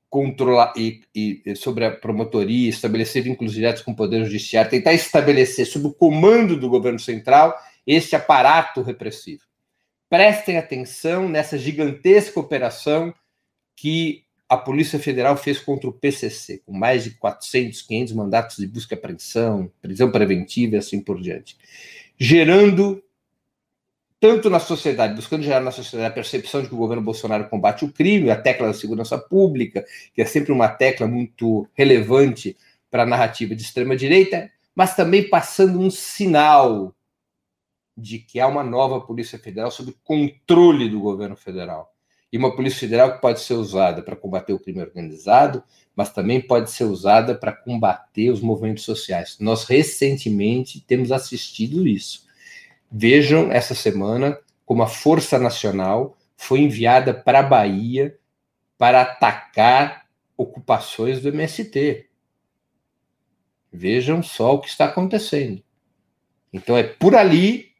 controlar 0.09 0.73
e, 0.75 1.01
e, 1.15 1.55
sobre 1.55 1.85
a 1.85 1.91
promotoria, 1.91 2.69
estabelecer 2.69 3.23
vínculos 3.23 3.53
diretos 3.53 3.81
com 3.81 3.91
o 3.91 3.95
Poder 3.95 4.25
Judiciário, 4.25 4.69
tentar 4.69 4.91
estabelecer, 4.91 5.65
sob 5.65 5.87
o 5.87 5.93
comando 5.93 6.59
do 6.59 6.67
governo 6.67 6.99
central, 6.99 7.57
esse 7.87 8.13
aparato 8.17 8.81
repressivo. 8.81 9.43
Prestem 10.09 10.57
atenção 10.57 11.29
nessa 11.29 11.57
gigantesca 11.57 12.37
operação 12.37 13.13
que 13.77 14.25
a 14.51 14.57
Polícia 14.57 14.99
Federal 14.99 15.37
fez 15.37 15.61
contra 15.61 15.89
o 15.89 15.93
PCC, 15.93 16.61
com 16.65 16.73
mais 16.73 17.05
de 17.05 17.11
400, 17.11 17.83
500 17.83 18.13
mandatos 18.13 18.57
de 18.57 18.67
busca 18.67 18.93
e 18.93 18.97
apreensão, 18.97 19.71
prisão 19.81 20.11
preventiva 20.11 20.75
e 20.75 20.77
assim 20.77 20.99
por 20.99 21.21
diante, 21.21 21.57
gerando 22.17 23.01
tanto 24.19 24.49
na 24.49 24.59
sociedade, 24.59 25.15
buscando 25.15 25.41
gerar 25.41 25.61
na 25.61 25.71
sociedade 25.71 26.11
a 26.11 26.13
percepção 26.13 26.61
de 26.61 26.67
que 26.67 26.73
o 26.73 26.77
governo 26.77 27.01
Bolsonaro 27.01 27.47
combate 27.47 27.85
o 27.85 27.93
crime, 27.93 28.29
a 28.29 28.35
tecla 28.35 28.67
da 28.67 28.73
segurança 28.73 29.17
pública, 29.17 29.85
que 30.13 30.21
é 30.21 30.25
sempre 30.25 30.51
uma 30.51 30.67
tecla 30.67 31.07
muito 31.07 31.65
relevante 31.73 32.57
para 32.89 33.03
a 33.03 33.05
narrativa 33.05 33.55
de 33.55 33.61
extrema 33.61 33.95
direita, 33.95 34.51
mas 34.75 34.97
também 34.97 35.29
passando 35.29 35.79
um 35.79 35.89
sinal 35.89 36.93
de 37.95 38.19
que 38.19 38.37
há 38.37 38.47
uma 38.47 38.65
nova 38.65 38.99
Polícia 38.99 39.39
Federal 39.39 39.71
sob 39.71 39.95
controle 40.03 40.89
do 40.89 40.99
governo 40.99 41.37
federal 41.37 41.91
e 42.31 42.37
uma 42.37 42.55
Polícia 42.55 42.79
Federal 42.79 43.13
que 43.13 43.21
pode 43.21 43.41
ser 43.41 43.55
usada 43.55 44.01
para 44.01 44.15
combater 44.15 44.53
o 44.53 44.59
crime 44.59 44.81
organizado, 44.81 45.61
mas 45.95 46.13
também 46.13 46.39
pode 46.39 46.71
ser 46.71 46.85
usada 46.85 47.35
para 47.35 47.51
combater 47.51 48.29
os 48.29 48.39
movimentos 48.39 48.83
sociais. 48.83 49.37
Nós 49.39 49.65
recentemente 49.65 50.79
temos 50.79 51.11
assistido 51.11 51.85
isso. 51.85 52.25
Vejam 52.89 53.51
essa 53.51 53.75
semana 53.75 54.39
como 54.65 54.83
a 54.83 54.87
Força 54.87 55.37
Nacional 55.37 56.17
foi 56.37 56.61
enviada 56.61 57.13
para 57.13 57.39
a 57.39 57.43
Bahia 57.43 58.17
para 58.77 59.01
atacar 59.01 60.07
ocupações 60.37 61.21
do 61.21 61.27
MST. 61.27 62.07
Vejam 63.71 64.23
só 64.23 64.55
o 64.55 64.59
que 64.59 64.69
está 64.69 64.85
acontecendo. 64.85 65.61
Então 66.51 66.77
é 66.77 66.83
por 66.83 67.15
ali 67.15 67.70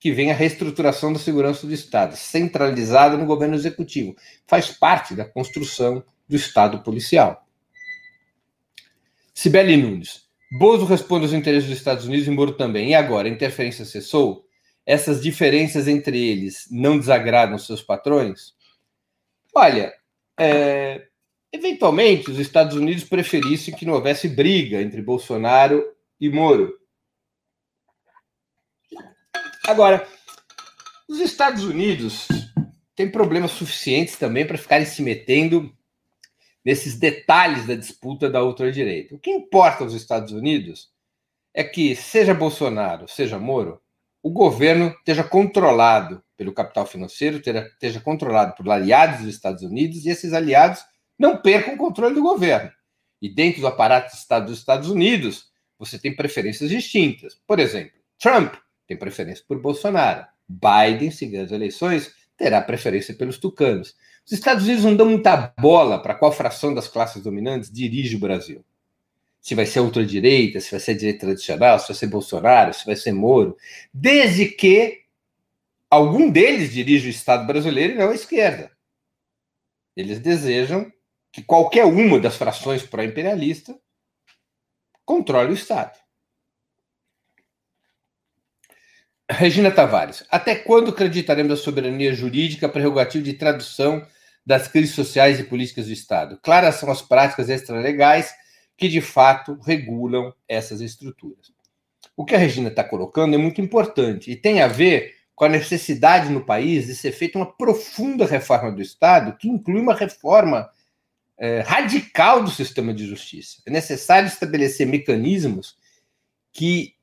que 0.00 0.12
vem 0.12 0.30
a 0.30 0.34
reestruturação 0.34 1.12
da 1.12 1.18
segurança 1.18 1.66
do 1.66 1.72
Estado, 1.72 2.16
centralizada 2.16 3.16
no 3.16 3.26
governo 3.26 3.54
executivo. 3.54 4.14
Faz 4.46 4.70
parte 4.70 5.14
da 5.14 5.24
construção 5.24 6.04
do 6.28 6.36
Estado 6.36 6.82
policial. 6.82 7.44
Sibeli 9.34 9.76
Nunes. 9.76 10.28
Bozo 10.58 10.86
responde 10.86 11.24
aos 11.24 11.34
interesses 11.34 11.68
dos 11.68 11.78
Estados 11.78 12.06
Unidos 12.06 12.26
e 12.26 12.30
Moro 12.30 12.52
também. 12.52 12.90
E 12.90 12.94
agora, 12.94 13.28
a 13.28 13.30
interferência 13.30 13.84
cessou? 13.84 14.44
Essas 14.86 15.22
diferenças 15.22 15.86
entre 15.86 16.18
eles 16.18 16.66
não 16.70 16.98
desagradam 16.98 17.58
seus 17.58 17.82
patrões? 17.82 18.54
Olha, 19.54 19.92
é, 20.38 21.06
eventualmente 21.52 22.30
os 22.30 22.38
Estados 22.38 22.76
Unidos 22.76 23.04
preferissem 23.04 23.74
que 23.74 23.84
não 23.84 23.94
houvesse 23.94 24.28
briga 24.28 24.80
entre 24.80 25.02
Bolsonaro 25.02 25.84
e 26.20 26.30
Moro. 26.30 26.77
Agora, 29.68 30.08
os 31.06 31.20
Estados 31.20 31.62
Unidos 31.62 32.26
têm 32.96 33.10
problemas 33.10 33.50
suficientes 33.50 34.16
também 34.16 34.46
para 34.46 34.56
ficarem 34.56 34.86
se 34.86 35.02
metendo 35.02 35.70
nesses 36.64 36.98
detalhes 36.98 37.66
da 37.66 37.74
disputa 37.74 38.30
da 38.30 38.42
ultradireita. 38.42 39.14
O 39.14 39.18
que 39.18 39.30
importa 39.30 39.84
aos 39.84 39.92
Estados 39.92 40.32
Unidos 40.32 40.88
é 41.52 41.62
que, 41.62 41.94
seja 41.94 42.32
Bolsonaro, 42.32 43.06
seja 43.08 43.38
Moro, 43.38 43.78
o 44.22 44.30
governo 44.30 44.88
esteja 45.00 45.22
controlado 45.22 46.24
pelo 46.34 46.54
capital 46.54 46.86
financeiro, 46.86 47.36
esteja 47.36 48.00
controlado 48.00 48.54
por 48.54 48.66
aliados 48.70 49.18
dos 49.18 49.34
Estados 49.34 49.62
Unidos 49.62 50.06
e 50.06 50.08
esses 50.08 50.32
aliados 50.32 50.80
não 51.18 51.42
percam 51.42 51.74
o 51.74 51.78
controle 51.78 52.14
do 52.14 52.22
governo. 52.22 52.72
E 53.20 53.28
dentro 53.28 53.60
do 53.60 53.66
aparato 53.66 54.16
do 54.16 54.18
Estado 54.18 54.46
dos 54.46 54.60
Estados 54.60 54.88
Unidos, 54.88 55.50
você 55.78 55.98
tem 55.98 56.16
preferências 56.16 56.70
distintas. 56.70 57.38
Por 57.46 57.58
exemplo, 57.58 57.98
Trump 58.18 58.54
tem 58.88 58.96
preferência 58.96 59.44
por 59.46 59.60
Bolsonaro. 59.60 60.26
Biden, 60.48 61.10
se 61.10 61.26
ganhar 61.26 61.44
as 61.44 61.52
eleições, 61.52 62.10
terá 62.38 62.60
preferência 62.62 63.14
pelos 63.14 63.36
tucanos. 63.36 63.94
Os 64.24 64.32
Estados 64.32 64.64
Unidos 64.64 64.84
não 64.84 64.96
dão 64.96 65.06
muita 65.10 65.54
bola 65.58 66.02
para 66.02 66.14
qual 66.14 66.32
fração 66.32 66.72
das 66.72 66.88
classes 66.88 67.22
dominantes 67.22 67.70
dirige 67.70 68.16
o 68.16 68.18
Brasil. 68.18 68.64
Se 69.40 69.54
vai 69.54 69.66
ser 69.66 69.80
ultradireita, 69.80 70.58
se 70.60 70.70
vai 70.70 70.80
ser 70.80 70.94
direita 70.94 71.20
tradicional, 71.20 71.78
se 71.78 71.88
vai 71.88 71.96
ser 71.96 72.06
Bolsonaro, 72.06 72.72
se 72.72 72.86
vai 72.86 72.96
ser 72.96 73.12
Moro, 73.12 73.56
desde 73.92 74.46
que 74.46 75.02
algum 75.90 76.30
deles 76.30 76.72
dirija 76.72 77.06
o 77.06 77.10
Estado 77.10 77.46
brasileiro 77.46 77.92
e 77.92 77.96
não 77.96 78.10
a 78.10 78.14
esquerda. 78.14 78.72
Eles 79.94 80.18
desejam 80.18 80.90
que 81.30 81.42
qualquer 81.42 81.84
uma 81.84 82.18
das 82.18 82.36
frações 82.36 82.82
pró-imperialista 82.82 83.78
controle 85.04 85.50
o 85.50 85.54
Estado. 85.54 85.98
Regina 89.30 89.70
Tavares, 89.70 90.24
até 90.30 90.54
quando 90.54 90.90
acreditaremos 90.90 91.50
na 91.50 91.56
soberania 91.56 92.14
jurídica, 92.14 92.68
prerrogativa 92.68 93.22
de 93.22 93.34
tradução 93.34 94.06
das 94.44 94.66
crises 94.68 94.94
sociais 94.94 95.38
e 95.38 95.44
políticas 95.44 95.86
do 95.86 95.92
Estado? 95.92 96.38
Claras 96.42 96.76
são 96.76 96.90
as 96.90 97.02
práticas 97.02 97.50
extralegais 97.50 98.32
que, 98.74 98.88
de 98.88 99.02
fato, 99.02 99.58
regulam 99.62 100.32
essas 100.48 100.80
estruturas. 100.80 101.52
O 102.16 102.24
que 102.24 102.34
a 102.34 102.38
Regina 102.38 102.68
está 102.68 102.82
colocando 102.82 103.34
é 103.34 103.38
muito 103.38 103.60
importante 103.60 104.30
e 104.30 104.36
tem 104.36 104.62
a 104.62 104.66
ver 104.66 105.14
com 105.34 105.44
a 105.44 105.48
necessidade 105.48 106.30
no 106.30 106.44
país 106.44 106.86
de 106.86 106.96
ser 106.96 107.12
feita 107.12 107.38
uma 107.38 107.52
profunda 107.52 108.24
reforma 108.24 108.72
do 108.72 108.80
Estado, 108.80 109.36
que 109.36 109.48
inclui 109.48 109.80
uma 109.80 109.94
reforma 109.94 110.70
é, 111.36 111.60
radical 111.60 112.42
do 112.42 112.50
sistema 112.50 112.94
de 112.94 113.06
justiça. 113.06 113.62
É 113.66 113.70
necessário 113.70 114.26
estabelecer 114.26 114.86
mecanismos 114.86 115.76
que 116.52 116.94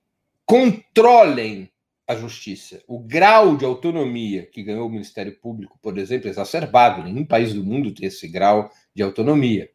controlem 0.46 1.72
a 2.08 2.16
justiça. 2.16 2.82
O 2.88 3.00
grau 3.00 3.58
de 3.58 3.66
autonomia 3.66 4.46
que 4.46 4.64
ganhou 4.64 4.88
o 4.88 4.92
Ministério 4.92 5.38
Público, 5.40 5.80
por 5.82 5.98
exemplo, 5.98 6.28
é 6.28 6.32
exacerbado. 6.32 7.04
Nenhum 7.04 7.26
país 7.26 7.54
do 7.54 7.64
mundo 7.64 7.94
tem 7.94 8.08
esse 8.08 8.28
grau 8.28 8.70
de 8.94 9.02
autonomia. 9.02 9.70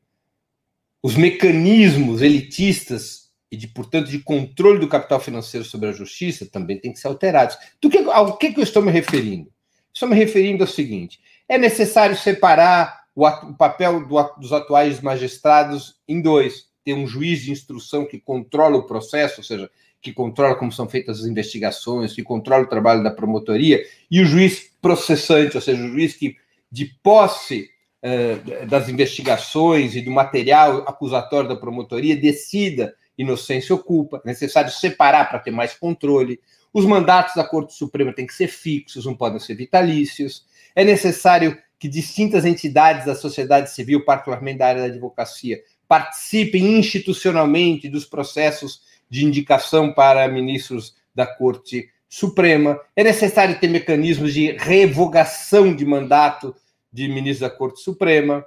Os 1.03 1.17
mecanismos 1.17 2.23
elitistas 2.23 3.31
e, 3.51 3.57
de, 3.57 3.67
portanto, 3.67 4.09
de 4.09 4.21
controle 4.21 4.79
do 4.79 4.89
capital 4.89 5.19
financeiro 5.19 5.67
sobre 5.67 5.89
a 5.89 5.93
justiça 5.93 6.47
também 6.47 6.79
têm 6.79 6.93
que 6.93 7.01
ser 7.01 7.09
alterados. 7.09 7.57
Do 7.81 7.91
que, 7.91 7.99
ao 7.99 8.37
que, 8.37 8.55
eu 8.57 8.63
estou 8.63 8.83
me 8.83 8.93
referindo? 8.93 9.51
Estou 9.93 10.09
me 10.09 10.15
referindo 10.15 10.63
ao 10.63 10.69
seguinte: 10.69 11.21
é 11.49 11.59
necessário 11.59 12.17
separar 12.17 13.07
o, 13.15 13.27
o 13.27 13.57
papel 13.57 14.07
do, 14.07 14.23
dos 14.39 14.53
atuais 14.53 15.01
magistrados 15.01 15.97
em 16.07 16.23
dois. 16.23 16.71
Ter 16.85 16.95
um 16.95 17.07
juiz 17.07 17.43
de 17.43 17.51
instrução 17.51 18.07
que 18.07 18.19
controla 18.21 18.77
o 18.77 18.87
processo, 18.87 19.41
ou 19.41 19.45
seja, 19.45 19.71
que 20.01 20.13
controla 20.13 20.55
como 20.55 20.73
são 20.73 20.89
feitas 20.89 21.21
as 21.21 21.27
investigações, 21.27 22.15
que 22.15 22.23
controla 22.23 22.65
o 22.65 22.69
trabalho 22.69 23.03
da 23.03 23.11
promotoria, 23.11 23.83
e 24.11 24.21
o 24.21 24.25
juiz 24.25 24.71
processante, 24.81 25.57
ou 25.57 25.61
seja, 25.61 25.83
o 25.83 25.89
juiz 25.89 26.15
que, 26.15 26.37
de 26.71 26.87
posse 27.03 27.69
uh, 28.03 28.67
das 28.67 28.89
investigações 28.89 29.95
e 29.95 30.01
do 30.01 30.11
material 30.11 30.79
acusatório 30.89 31.49
da 31.49 31.57
promotoria, 31.57 32.17
decida 32.17 32.95
inocência 33.17 33.75
ou 33.75 33.83
culpa. 33.83 34.21
É 34.25 34.29
necessário 34.29 34.71
separar 34.71 35.29
para 35.29 35.39
ter 35.39 35.51
mais 35.51 35.75
controle. 35.75 36.41
Os 36.73 36.87
mandatos 36.87 37.35
da 37.35 37.45
Corte 37.45 37.75
Suprema 37.75 38.13
têm 38.13 38.27
que 38.27 38.35
ser 38.35 38.49
fixos, 38.49 39.05
não 39.05 39.15
podem 39.15 39.39
ser 39.39 39.55
vitalícios. 39.55 40.47
É 40.75 40.85
necessário 40.85 41.59
que 41.79 41.89
distintas 41.89 42.45
entidades 42.45 43.07
da 43.07 43.15
sociedade 43.15 43.71
civil, 43.71 44.05
particularmente 44.05 44.59
da 44.59 44.67
área 44.67 44.83
da 44.83 44.89
advocacia, 44.89 45.61
participem 45.89 46.79
institucionalmente 46.79 47.89
dos 47.89 48.05
processos 48.05 48.83
de 49.11 49.25
indicação 49.25 49.93
para 49.93 50.29
ministros 50.29 50.95
da 51.15 51.27
Corte 51.27 51.91
Suprema. 52.09 52.81
É 52.95 53.05
necessário 53.05 53.59
ter 53.59 53.69
mecanismos 53.69 54.33
de 54.33 54.53
revogação 54.53 55.75
de 55.75 55.85
mandato 55.85 56.55
de 56.93 57.09
ministros 57.09 57.41
da 57.41 57.51
Corte 57.51 57.81
Suprema. 57.81 58.47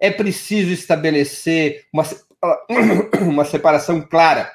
É 0.00 0.10
preciso 0.10 0.72
estabelecer 0.72 1.86
uma, 1.92 2.04
uma 3.20 3.44
separação 3.44 4.00
clara 4.00 4.50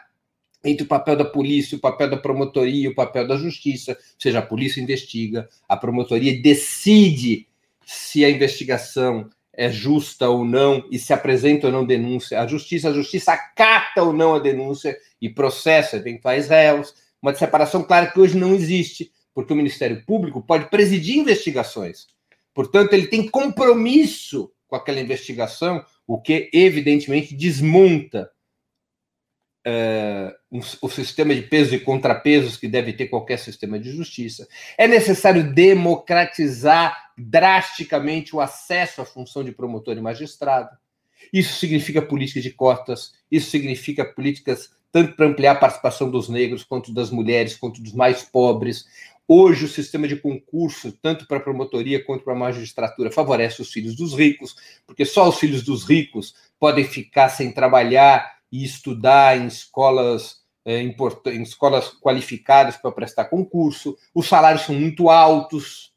entre 0.64 0.86
o 0.86 0.88
papel 0.88 1.18
da 1.18 1.26
polícia, 1.26 1.78
o 1.78 1.82
papel 1.82 2.10
da 2.10 2.18
promotoria, 2.18 2.90
o 2.90 2.96
papel 2.96 3.28
da 3.28 3.36
justiça, 3.36 3.92
ou 3.92 3.98
seja, 4.18 4.40
a 4.40 4.44
polícia 4.44 4.82
investiga, 4.82 5.50
a 5.68 5.76
promotoria 5.76 6.42
decide 6.42 7.48
se 7.86 8.24
a 8.24 8.30
investigação 8.30 9.30
é 9.56 9.72
justa 9.72 10.30
ou 10.30 10.44
não 10.44 10.88
e 10.92 10.98
se 10.98 11.14
apresenta 11.14 11.68
ou 11.68 11.74
não 11.74 11.86
denúncia 11.86 12.42
à 12.42 12.48
justiça, 12.48 12.90
a 12.90 12.94
justiça 12.94 13.34
acata 13.34 14.02
ou 14.02 14.12
não 14.12 14.34
a 14.34 14.40
denúncia 14.40 14.98
e 15.22 15.30
processa 15.30 15.98
eventuais 15.98 16.48
réus, 16.48 16.94
uma 17.22 17.34
separação 17.36 17.84
clara 17.84 18.08
que 18.08 18.20
hoje 18.20 18.38
não 18.38 18.54
existe, 18.54 19.12
porque 19.34 19.54
o 19.54 19.56
Ministério 19.56 20.04
Público 20.06 20.42
pode 20.42 20.70
presidir 20.70 21.18
investigações. 21.18 22.08
Portanto, 22.54 22.94
ele 22.94 23.08
tem 23.08 23.28
compromisso 23.28 24.52
com 24.68 24.76
aquela 24.76 25.00
investigação, 25.00 25.86
o 26.08 26.20
que 26.20 26.50
evidentemente 26.52 27.36
desmonta 27.36 28.30
uh, 29.68 30.60
o 30.82 30.90
sistema 30.90 31.34
de 31.34 31.44
pesos 31.44 31.74
e 31.74 31.80
contrapesos 31.80 32.58
que 32.58 32.68
deve 32.68 32.94
ter 32.94 33.08
qualquer 33.08 33.38
sistema 33.38 33.80
de 33.80 33.92
justiça. 33.92 34.48
É 34.78 34.88
necessário 34.88 35.54
democratizar 35.54 37.03
drasticamente 37.18 38.36
o 38.36 38.42
acesso 38.42 39.02
à 39.02 39.06
função 39.06 39.44
de 39.44 39.52
promotor 39.52 39.98
e 39.98 40.02
magistrado. 40.02 40.70
Isso 41.32 41.58
significa 41.58 42.02
políticas 42.02 42.44
de 42.44 42.52
cotas, 42.52 43.14
isso 43.32 43.50
significa 43.50 44.04
políticas 44.06 44.72
tanto 44.92 45.16
para 45.16 45.26
ampliar 45.26 45.54
a 45.54 45.60
participação 45.60 46.10
dos 46.10 46.30
negros, 46.30 46.64
quanto 46.64 46.94
das 46.94 47.10
mulheres, 47.10 47.56
quanto 47.56 47.82
dos 47.82 47.94
mais 47.94 48.22
pobres. 48.22 48.86
Hoje, 49.28 49.66
o 49.66 49.70
sistema 49.70 50.08
de 50.08 50.18
concurso, 50.18 50.92
tanto 51.02 51.26
para 51.26 51.40
promotoria 51.40 52.04
quanto 52.04 52.24
para 52.24 52.36
magistratura, 52.36 53.10
favorece 53.10 53.62
os 53.62 53.72
filhos 53.72 53.96
dos 53.96 54.14
ricos, 54.14 54.56
porque 54.86 55.04
só 55.06 55.28
os 55.28 55.40
filhos 55.40 55.64
dos 55.64 55.84
ricos 55.84 56.36
podem 56.60 56.84
ficar 56.84 57.30
sem 57.30 57.52
trabalhar 57.52 58.38
e 58.52 58.64
estudar 58.64 59.36
em 59.38 59.48
escolas 59.48 60.44
é, 60.66 60.82
em 60.82 61.42
escolas 61.42 61.90
qualificadas 62.00 62.78
para 62.78 62.92
prestar 62.92 63.26
concurso. 63.26 63.98
Os 64.14 64.28
salários 64.28 64.64
são 64.64 64.76
muito 64.76 65.10
altos 65.10 65.93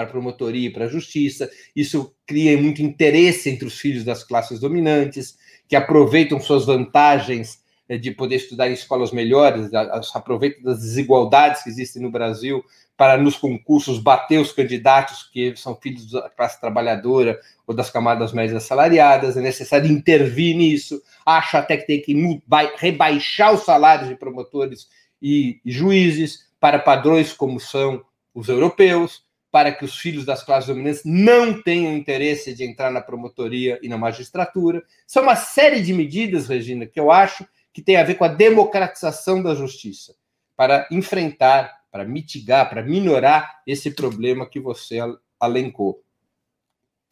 para 0.00 0.04
a 0.04 0.10
promotoria 0.10 0.68
e 0.68 0.72
para 0.72 0.86
a 0.86 0.88
justiça. 0.88 1.50
Isso 1.76 2.14
cria 2.26 2.56
muito 2.60 2.82
interesse 2.82 3.50
entre 3.50 3.66
os 3.66 3.78
filhos 3.78 4.04
das 4.04 4.24
classes 4.24 4.58
dominantes, 4.58 5.36
que 5.68 5.76
aproveitam 5.76 6.40
suas 6.40 6.64
vantagens 6.64 7.60
é, 7.88 7.98
de 7.98 8.10
poder 8.10 8.36
estudar 8.36 8.70
em 8.70 8.72
escolas 8.72 9.12
melhores, 9.12 9.70
aproveitam 10.14 10.62
das 10.62 10.80
desigualdades 10.80 11.62
que 11.62 11.68
existem 11.68 12.02
no 12.02 12.10
Brasil 12.10 12.64
para, 12.96 13.16
nos 13.16 13.36
concursos, 13.36 13.98
bater 13.98 14.38
os 14.38 14.52
candidatos 14.52 15.28
que 15.32 15.54
são 15.56 15.74
filhos 15.74 16.10
da 16.10 16.28
classe 16.30 16.60
trabalhadora 16.60 17.38
ou 17.66 17.74
das 17.74 17.90
camadas 17.90 18.32
médias 18.32 18.62
assalariadas. 18.62 19.36
É 19.36 19.40
necessário 19.40 19.90
intervir 19.90 20.56
nisso. 20.56 21.02
Acho 21.24 21.56
até 21.56 21.76
que 21.76 21.86
tem 21.86 22.00
que 22.00 22.42
rebaixar 22.76 23.54
os 23.54 23.64
salários 23.64 24.08
de 24.08 24.16
promotores 24.16 24.88
e 25.20 25.60
juízes 25.64 26.50
para 26.58 26.78
padrões 26.78 27.32
como 27.32 27.58
são 27.58 28.02
os 28.34 28.48
europeus 28.48 29.22
para 29.50 29.72
que 29.72 29.84
os 29.84 29.98
filhos 29.98 30.24
das 30.24 30.42
classes 30.42 30.68
dominantes 30.68 31.02
não 31.04 31.60
tenham 31.60 31.96
interesse 31.96 32.54
de 32.54 32.64
entrar 32.64 32.90
na 32.90 33.00
promotoria 33.00 33.78
e 33.82 33.88
na 33.88 33.98
magistratura. 33.98 34.82
São 35.06 35.24
uma 35.24 35.36
série 35.36 35.82
de 35.82 35.92
medidas, 35.92 36.48
Regina, 36.48 36.86
que 36.86 37.00
eu 37.00 37.10
acho 37.10 37.46
que 37.72 37.82
tem 37.82 37.96
a 37.96 38.04
ver 38.04 38.14
com 38.14 38.24
a 38.24 38.28
democratização 38.28 39.42
da 39.42 39.54
justiça, 39.54 40.14
para 40.56 40.86
enfrentar, 40.90 41.80
para 41.90 42.04
mitigar, 42.04 42.68
para 42.68 42.82
minorar 42.82 43.60
esse 43.66 43.90
problema 43.90 44.48
que 44.48 44.60
você 44.60 44.98
alencou. 45.38 46.02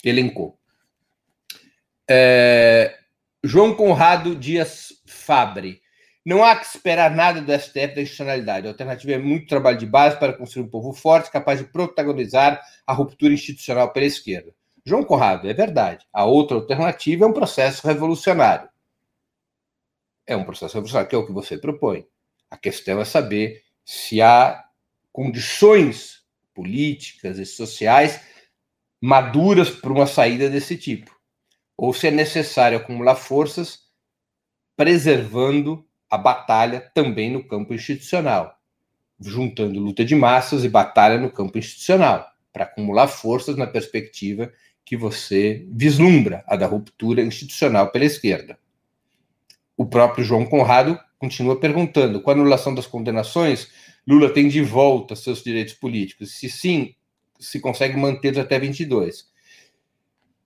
Elencou. 0.04 0.58
É, 2.08 2.96
João 3.42 3.74
Conrado 3.74 4.34
Dias 4.36 4.92
Fabre. 5.06 5.82
Não 6.28 6.44
há 6.44 6.54
que 6.56 6.66
esperar 6.66 7.16
nada 7.16 7.40
do 7.40 7.50
STF 7.58 7.94
da 7.94 8.02
institucionalidade. 8.02 8.66
A 8.66 8.70
alternativa 8.70 9.12
é 9.12 9.18
muito 9.18 9.48
trabalho 9.48 9.78
de 9.78 9.86
base 9.86 10.18
para 10.18 10.34
construir 10.34 10.66
um 10.66 10.68
povo 10.68 10.92
forte, 10.92 11.30
capaz 11.30 11.58
de 11.58 11.64
protagonizar 11.64 12.60
a 12.86 12.92
ruptura 12.92 13.32
institucional 13.32 13.94
pela 13.94 14.04
esquerda. 14.04 14.54
João 14.84 15.02
Conrado, 15.02 15.48
é 15.48 15.54
verdade. 15.54 16.06
A 16.12 16.26
outra 16.26 16.58
alternativa 16.58 17.24
é 17.24 17.28
um 17.28 17.32
processo 17.32 17.86
revolucionário. 17.86 18.68
É 20.26 20.36
um 20.36 20.44
processo 20.44 20.74
revolucionário, 20.74 21.08
que 21.08 21.16
é 21.16 21.18
o 21.18 21.24
que 21.26 21.32
você 21.32 21.56
propõe. 21.56 22.06
A 22.50 22.58
questão 22.58 23.00
é 23.00 23.06
saber 23.06 23.62
se 23.82 24.20
há 24.20 24.66
condições 25.10 26.24
políticas 26.52 27.38
e 27.38 27.46
sociais 27.46 28.20
maduras 29.00 29.70
para 29.70 29.94
uma 29.94 30.06
saída 30.06 30.50
desse 30.50 30.76
tipo. 30.76 31.10
Ou 31.74 31.94
se 31.94 32.08
é 32.08 32.10
necessário 32.10 32.76
acumular 32.76 33.16
forças 33.16 33.88
preservando 34.76 35.87
a 36.10 36.16
batalha 36.16 36.90
também 36.94 37.30
no 37.30 37.44
campo 37.44 37.74
institucional, 37.74 38.56
juntando 39.20 39.80
luta 39.80 40.04
de 40.04 40.14
massas 40.14 40.64
e 40.64 40.68
batalha 40.68 41.18
no 41.18 41.30
campo 41.30 41.58
institucional, 41.58 42.26
para 42.52 42.64
acumular 42.64 43.08
forças 43.08 43.56
na 43.56 43.66
perspectiva 43.66 44.50
que 44.84 44.96
você 44.96 45.66
vislumbra, 45.70 46.42
a 46.46 46.56
da 46.56 46.66
ruptura 46.66 47.22
institucional 47.22 47.90
pela 47.90 48.06
esquerda. 48.06 48.58
O 49.76 49.84
próprio 49.84 50.24
João 50.24 50.46
Conrado 50.46 50.98
continua 51.18 51.60
perguntando: 51.60 52.22
com 52.22 52.30
a 52.30 52.32
anulação 52.32 52.74
das 52.74 52.86
condenações, 52.86 53.70
Lula 54.06 54.32
tem 54.32 54.48
de 54.48 54.62
volta 54.62 55.14
seus 55.14 55.42
direitos 55.42 55.74
políticos? 55.74 56.38
Se 56.38 56.48
sim, 56.48 56.94
se 57.38 57.60
consegue 57.60 57.96
mantê-los 57.96 58.38
até 58.38 58.58
22 58.58 59.27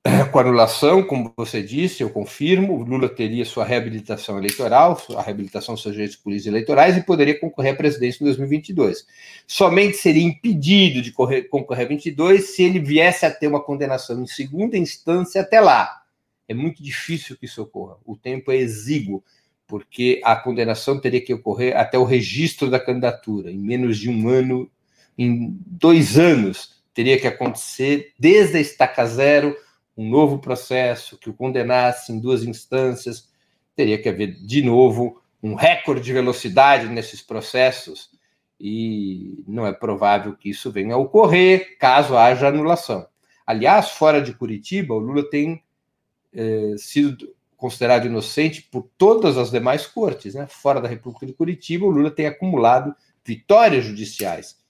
com 0.32 0.38
anulação, 0.38 1.02
como 1.02 1.32
você 1.36 1.62
disse, 1.62 2.02
eu 2.02 2.10
confirmo, 2.10 2.82
Lula 2.82 3.08
teria 3.08 3.44
sua 3.44 3.64
reabilitação 3.64 4.36
eleitoral, 4.36 5.00
a 5.16 5.22
reabilitação 5.22 5.74
dos 5.74 5.82
seus 5.82 5.94
direitos 5.94 6.16
políticos 6.16 6.48
eleitorais 6.48 6.96
e 6.96 7.02
poderia 7.02 7.38
concorrer 7.38 7.74
à 7.74 7.76
presidência 7.76 8.22
em 8.22 8.26
2022. 8.26 9.06
Somente 9.46 9.96
seria 9.96 10.24
impedido 10.24 11.00
de 11.00 11.12
correr, 11.12 11.42
concorrer 11.42 11.86
a 11.86 11.88
22 11.88 12.50
se 12.50 12.64
ele 12.64 12.80
viesse 12.80 13.24
a 13.24 13.30
ter 13.30 13.46
uma 13.46 13.62
condenação 13.62 14.20
em 14.20 14.26
segunda 14.26 14.76
instância 14.76 15.40
até 15.40 15.60
lá. 15.60 16.02
É 16.48 16.54
muito 16.54 16.82
difícil 16.82 17.36
que 17.36 17.46
isso 17.46 17.62
ocorra. 17.62 17.96
O 18.04 18.16
tempo 18.16 18.50
é 18.50 18.56
exíguo, 18.56 19.22
porque 19.68 20.20
a 20.24 20.34
condenação 20.34 21.00
teria 21.00 21.20
que 21.20 21.32
ocorrer 21.32 21.76
até 21.76 21.96
o 21.96 22.04
registro 22.04 22.68
da 22.68 22.80
candidatura, 22.80 23.52
em 23.52 23.58
menos 23.58 23.98
de 23.98 24.10
um 24.10 24.28
ano, 24.28 24.68
em 25.16 25.56
dois 25.64 26.18
anos, 26.18 26.82
teria 26.92 27.18
que 27.20 27.26
acontecer 27.26 28.12
desde 28.18 28.56
a 28.56 28.60
estaca 28.60 29.06
zero 29.06 29.56
um 30.02 30.08
novo 30.08 30.38
processo 30.38 31.16
que 31.16 31.30
o 31.30 31.34
condenasse 31.34 32.12
em 32.12 32.18
duas 32.18 32.42
instâncias, 32.42 33.30
teria 33.74 34.00
que 34.00 34.08
haver 34.08 34.34
de 34.44 34.62
novo 34.62 35.22
um 35.42 35.54
recorde 35.54 36.02
de 36.02 36.12
velocidade 36.12 36.88
nesses 36.88 37.22
processos 37.22 38.10
e 38.60 39.42
não 39.46 39.66
é 39.66 39.72
provável 39.72 40.36
que 40.36 40.50
isso 40.50 40.70
venha 40.70 40.94
a 40.94 40.98
ocorrer 40.98 41.76
caso 41.78 42.16
haja 42.16 42.48
anulação. 42.48 43.06
Aliás, 43.44 43.90
fora 43.90 44.22
de 44.22 44.32
Curitiba, 44.34 44.94
o 44.94 44.98
Lula 44.98 45.28
tem 45.28 45.62
eh, 46.32 46.74
sido 46.78 47.34
considerado 47.56 48.06
inocente 48.06 48.62
por 48.62 48.88
todas 48.96 49.36
as 49.36 49.50
demais 49.50 49.86
cortes. 49.86 50.34
Né? 50.34 50.46
Fora 50.48 50.80
da 50.80 50.88
República 50.88 51.26
de 51.26 51.32
Curitiba, 51.32 51.86
o 51.86 51.90
Lula 51.90 52.10
tem 52.10 52.26
acumulado 52.26 52.94
vitórias 53.24 53.84
judiciais. 53.84 54.61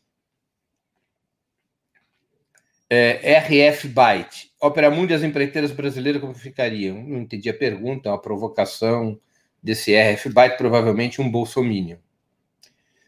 É, 2.94 3.38
RF 3.38 3.88
Byte. 3.88 4.50
Opera 4.60 4.90
Mundi 4.90 5.14
as 5.14 5.22
empreiteiras 5.22 5.72
brasileiras 5.72 6.20
como 6.20 6.34
ficariam? 6.34 7.02
Não 7.02 7.20
entendi 7.20 7.48
a 7.48 7.54
pergunta, 7.54 8.10
é 8.10 8.12
uma 8.12 8.20
provocação 8.20 9.18
desse 9.62 9.96
RF 9.96 10.28
Byte, 10.28 10.58
provavelmente 10.58 11.18
um 11.18 11.30
bolsominion. 11.30 11.96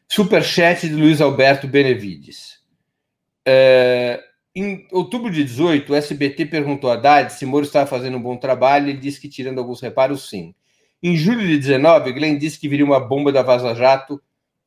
Superchat 0.08 0.88
de 0.88 0.94
Luiz 0.94 1.20
Alberto 1.20 1.68
Benevides. 1.68 2.60
É, 3.46 4.24
em 4.54 4.88
outubro 4.90 5.30
de 5.30 5.44
18, 5.44 5.92
o 5.92 5.94
SBT 5.94 6.46
perguntou 6.46 6.90
a 6.90 6.94
Haddad 6.94 7.30
se 7.34 7.44
Moro 7.44 7.66
estava 7.66 7.86
fazendo 7.86 8.16
um 8.16 8.22
bom 8.22 8.38
trabalho 8.38 8.86
e 8.86 8.90
ele 8.92 8.98
disse 8.98 9.20
que, 9.20 9.28
tirando 9.28 9.58
alguns 9.58 9.82
reparos, 9.82 10.30
sim. 10.30 10.54
Em 11.02 11.14
julho 11.14 11.46
de 11.46 11.58
19, 11.58 12.10
Glenn 12.14 12.38
disse 12.38 12.58
que 12.58 12.70
viria 12.70 12.86
uma 12.86 13.00
bomba 13.00 13.30
da 13.30 13.42
Vaza 13.42 13.74
Jato 13.74 14.18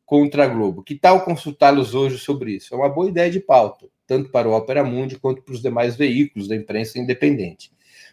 contra 0.08 0.46
a 0.46 0.48
Globo. 0.48 0.82
Que 0.82 0.96
tal 0.96 1.24
consultá-los 1.24 1.94
hoje 1.94 2.18
sobre 2.18 2.54
isso? 2.54 2.74
É 2.74 2.78
uma 2.78 2.90
boa 2.90 3.08
ideia 3.08 3.30
de 3.30 3.40
pauta 3.40 3.86
tanto 4.08 4.30
para 4.30 4.48
o 4.48 4.54
Opera 4.54 4.84
Mundi 4.84 5.20
quanto 5.20 5.42
para 5.42 5.54
os 5.54 5.62
demais 5.62 5.96
veículos 5.96 6.48
da 6.48 6.56
imprensa 6.56 6.98
independente. 6.98 7.72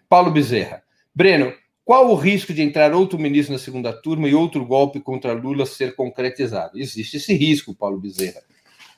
Paulo 0.09 0.30
Bezerra. 0.30 0.83
Breno, 1.14 1.54
qual 1.85 2.11
o 2.11 2.16
risco 2.16 2.52
de 2.52 2.61
entrar 2.61 2.92
outro 2.92 3.18
ministro 3.18 3.52
na 3.52 3.59
segunda 3.59 3.92
turma 3.92 4.28
e 4.28 4.35
outro 4.35 4.66
golpe 4.66 5.00
contra 5.00 5.33
Lula 5.33 5.64
ser 5.64 5.94
concretizado? 5.94 6.78
Existe 6.78 7.18
esse 7.18 7.33
risco, 7.33 7.74
Paulo 7.74 7.98
Bezerra. 7.98 8.42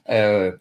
É, 0.06 0.54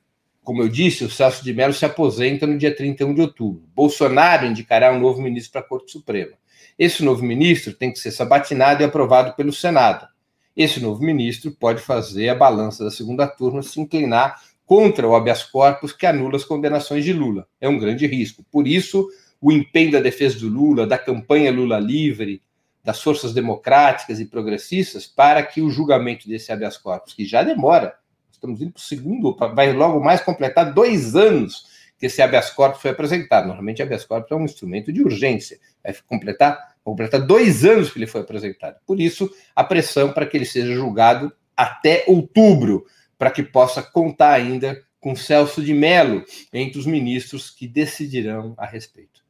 como 0.44 0.62
eu 0.62 0.68
disse, 0.68 1.06
o 1.06 1.10
Celso 1.10 1.44
de 1.44 1.54
Mello 1.54 1.74
se 1.74 1.86
aposenta 1.86 2.46
no 2.46 2.58
dia 2.58 2.76
31 2.76 3.14
de 3.14 3.22
outubro. 3.22 3.64
Bolsonaro 3.74 4.46
indicará 4.46 4.92
um 4.92 5.00
novo 5.00 5.22
ministro 5.22 5.54
para 5.54 5.62
a 5.62 5.64
Corte 5.64 5.92
Suprema. 5.92 6.34
Esse 6.78 7.04
novo 7.04 7.24
ministro 7.24 7.74
tem 7.74 7.92
que 7.92 8.00
ser 8.00 8.12
sabatinado 8.12 8.84
e 8.84 8.86
aprovado 8.86 9.34
pelo 9.36 9.54
Senado. 9.54 10.08
Esse 10.56 10.80
novo 10.80 11.04
ministro 11.04 11.52
pode 11.52 11.82
fazer 11.82 12.30
a 12.30 12.36
balança 12.36 12.84
da 12.84 12.92
segunda 12.92 13.28
turma 13.28 13.62
se 13.62 13.80
inclinar 13.80 14.42
contra 14.66 15.08
o 15.08 15.16
habeas 15.16 15.44
corpus 15.44 15.92
que 15.92 16.06
anula 16.06 16.38
as 16.38 16.46
condenações 16.46 17.04
de 17.04 17.14
Lula. 17.14 17.48
É 17.60 17.68
um 17.68 17.78
grande 17.78 18.08
risco. 18.08 18.44
Por 18.52 18.68
isso, 18.68 19.08
o 19.42 19.52
empenho 19.52 19.92
da 19.92 20.00
defesa 20.00 20.40
do 20.40 20.48
Lula, 20.48 20.88
da 20.88 20.98
campanha 20.98 21.52
Lula 21.52 21.78
livre, 21.80 22.42
das 22.84 23.02
forças 23.02 23.34
democráticas 23.34 24.20
e 24.20 24.26
progressistas, 24.26 25.06
para 25.06 25.44
que 25.44 25.62
o 25.62 25.70
julgamento 25.70 26.28
desse 26.28 26.52
habeas 26.52 26.78
corpus, 26.78 27.14
que 27.14 27.26
já 27.26 27.44
demora, 27.44 27.96
estamos 28.32 28.62
indo 28.62 28.72
para 28.72 28.80
o 28.80 28.84
segundo, 28.84 29.36
vai 29.54 29.74
logo 29.74 30.00
mais 30.00 30.22
completar 30.22 30.74
dois 30.74 31.16
anos 31.16 31.66
que 31.98 32.06
esse 32.06 32.22
habeas 32.22 32.50
corpus 32.50 32.82
foi 32.82 32.92
apresentado. 32.92 33.48
Normalmente, 33.48 33.82
habeas 33.82 34.06
corpus 34.06 34.32
é 34.32 34.36
um 34.36 34.46
instrumento 34.46 34.94
de 34.94 35.02
urgência, 35.02 35.60
vai 35.84 35.96
completar, 36.08 36.75
completar 36.86 37.20
dois 37.20 37.66
anos 37.66 37.92
que 37.92 37.98
ele 37.98 38.06
foi 38.06 38.22
apresentado. 38.22 38.78
Por 38.86 39.02
isso, 39.02 39.30
a 39.56 39.64
pressão 39.64 40.14
para 40.14 40.28
que 40.28 40.38
ele 40.38 40.46
seja 40.46 40.72
julgado 40.72 41.34
até 41.58 42.04
outubro 42.06 42.86
para 43.18 43.32
que 43.32 43.42
possa 43.42 43.82
contar 43.82 44.34
ainda 44.34 44.80
com 45.00 45.16
Celso 45.16 45.64
de 45.64 45.74
Mello 45.74 46.24
entre 46.54 46.78
os 46.78 46.86
ministros 46.86 47.50
que 47.50 47.68
decidirão 47.68 48.54
a 48.56 48.68
respeito. 48.68 49.26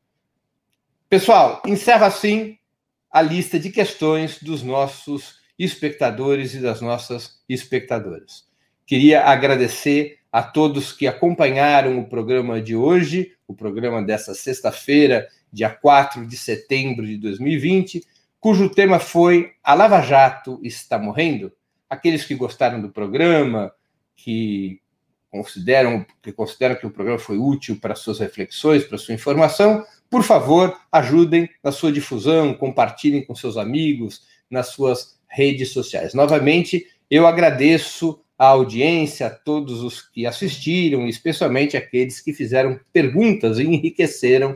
Pessoal, 1.09 1.61
encerra 1.65 2.07
assim 2.07 2.57
a 3.09 3.21
lista 3.21 3.57
de 3.57 3.69
questões 3.69 4.41
dos 4.43 4.61
nossos 4.61 5.39
espectadores 5.57 6.53
e 6.53 6.59
das 6.59 6.81
nossas 6.81 7.41
espectadoras. 7.47 8.45
Queria 8.85 9.23
agradecer 9.23 10.19
a 10.29 10.43
todos 10.43 10.91
que 10.91 11.07
acompanharam 11.07 11.99
o 11.99 12.09
programa 12.09 12.61
de 12.61 12.75
hoje, 12.75 13.31
o 13.47 13.53
programa 13.53 14.03
dessa 14.03 14.33
sexta-feira, 14.33 15.25
dia 15.55 15.69
4 15.69 16.27
de 16.27 16.37
setembro 16.37 17.05
de 17.05 17.17
2020 17.17 18.03
cujo 18.45 18.69
tema 18.69 18.99
foi 18.99 19.53
A 19.63 19.73
Lava 19.73 19.99
Jato 20.01 20.59
está 20.61 20.99
morrendo. 20.99 21.51
Aqueles 21.89 22.23
que 22.23 22.35
gostaram 22.35 22.79
do 22.79 22.91
programa, 22.91 23.71
que 24.15 24.79
consideram 25.31 26.05
que 26.21 26.31
consideram 26.31 26.75
que 26.75 26.85
o 26.85 26.91
programa 26.91 27.17
foi 27.17 27.39
útil 27.39 27.79
para 27.81 27.95
suas 27.95 28.19
reflexões, 28.19 28.83
para 28.83 28.99
sua 28.99 29.15
informação, 29.15 29.83
por 30.11 30.21
favor, 30.21 30.79
ajudem 30.91 31.49
na 31.63 31.71
sua 31.71 31.91
difusão, 31.91 32.53
compartilhem 32.53 33.25
com 33.25 33.33
seus 33.33 33.57
amigos, 33.57 34.21
nas 34.47 34.67
suas 34.67 35.19
redes 35.27 35.71
sociais. 35.71 36.13
Novamente, 36.13 36.85
eu 37.09 37.25
agradeço 37.25 38.21
a 38.37 38.45
audiência, 38.45 39.25
a 39.25 39.31
todos 39.31 39.81
os 39.81 40.03
que 40.03 40.27
assistiram, 40.27 41.07
especialmente 41.07 41.75
aqueles 41.75 42.21
que 42.21 42.31
fizeram 42.31 42.79
perguntas 42.93 43.57
e 43.57 43.63
enriqueceram 43.63 44.55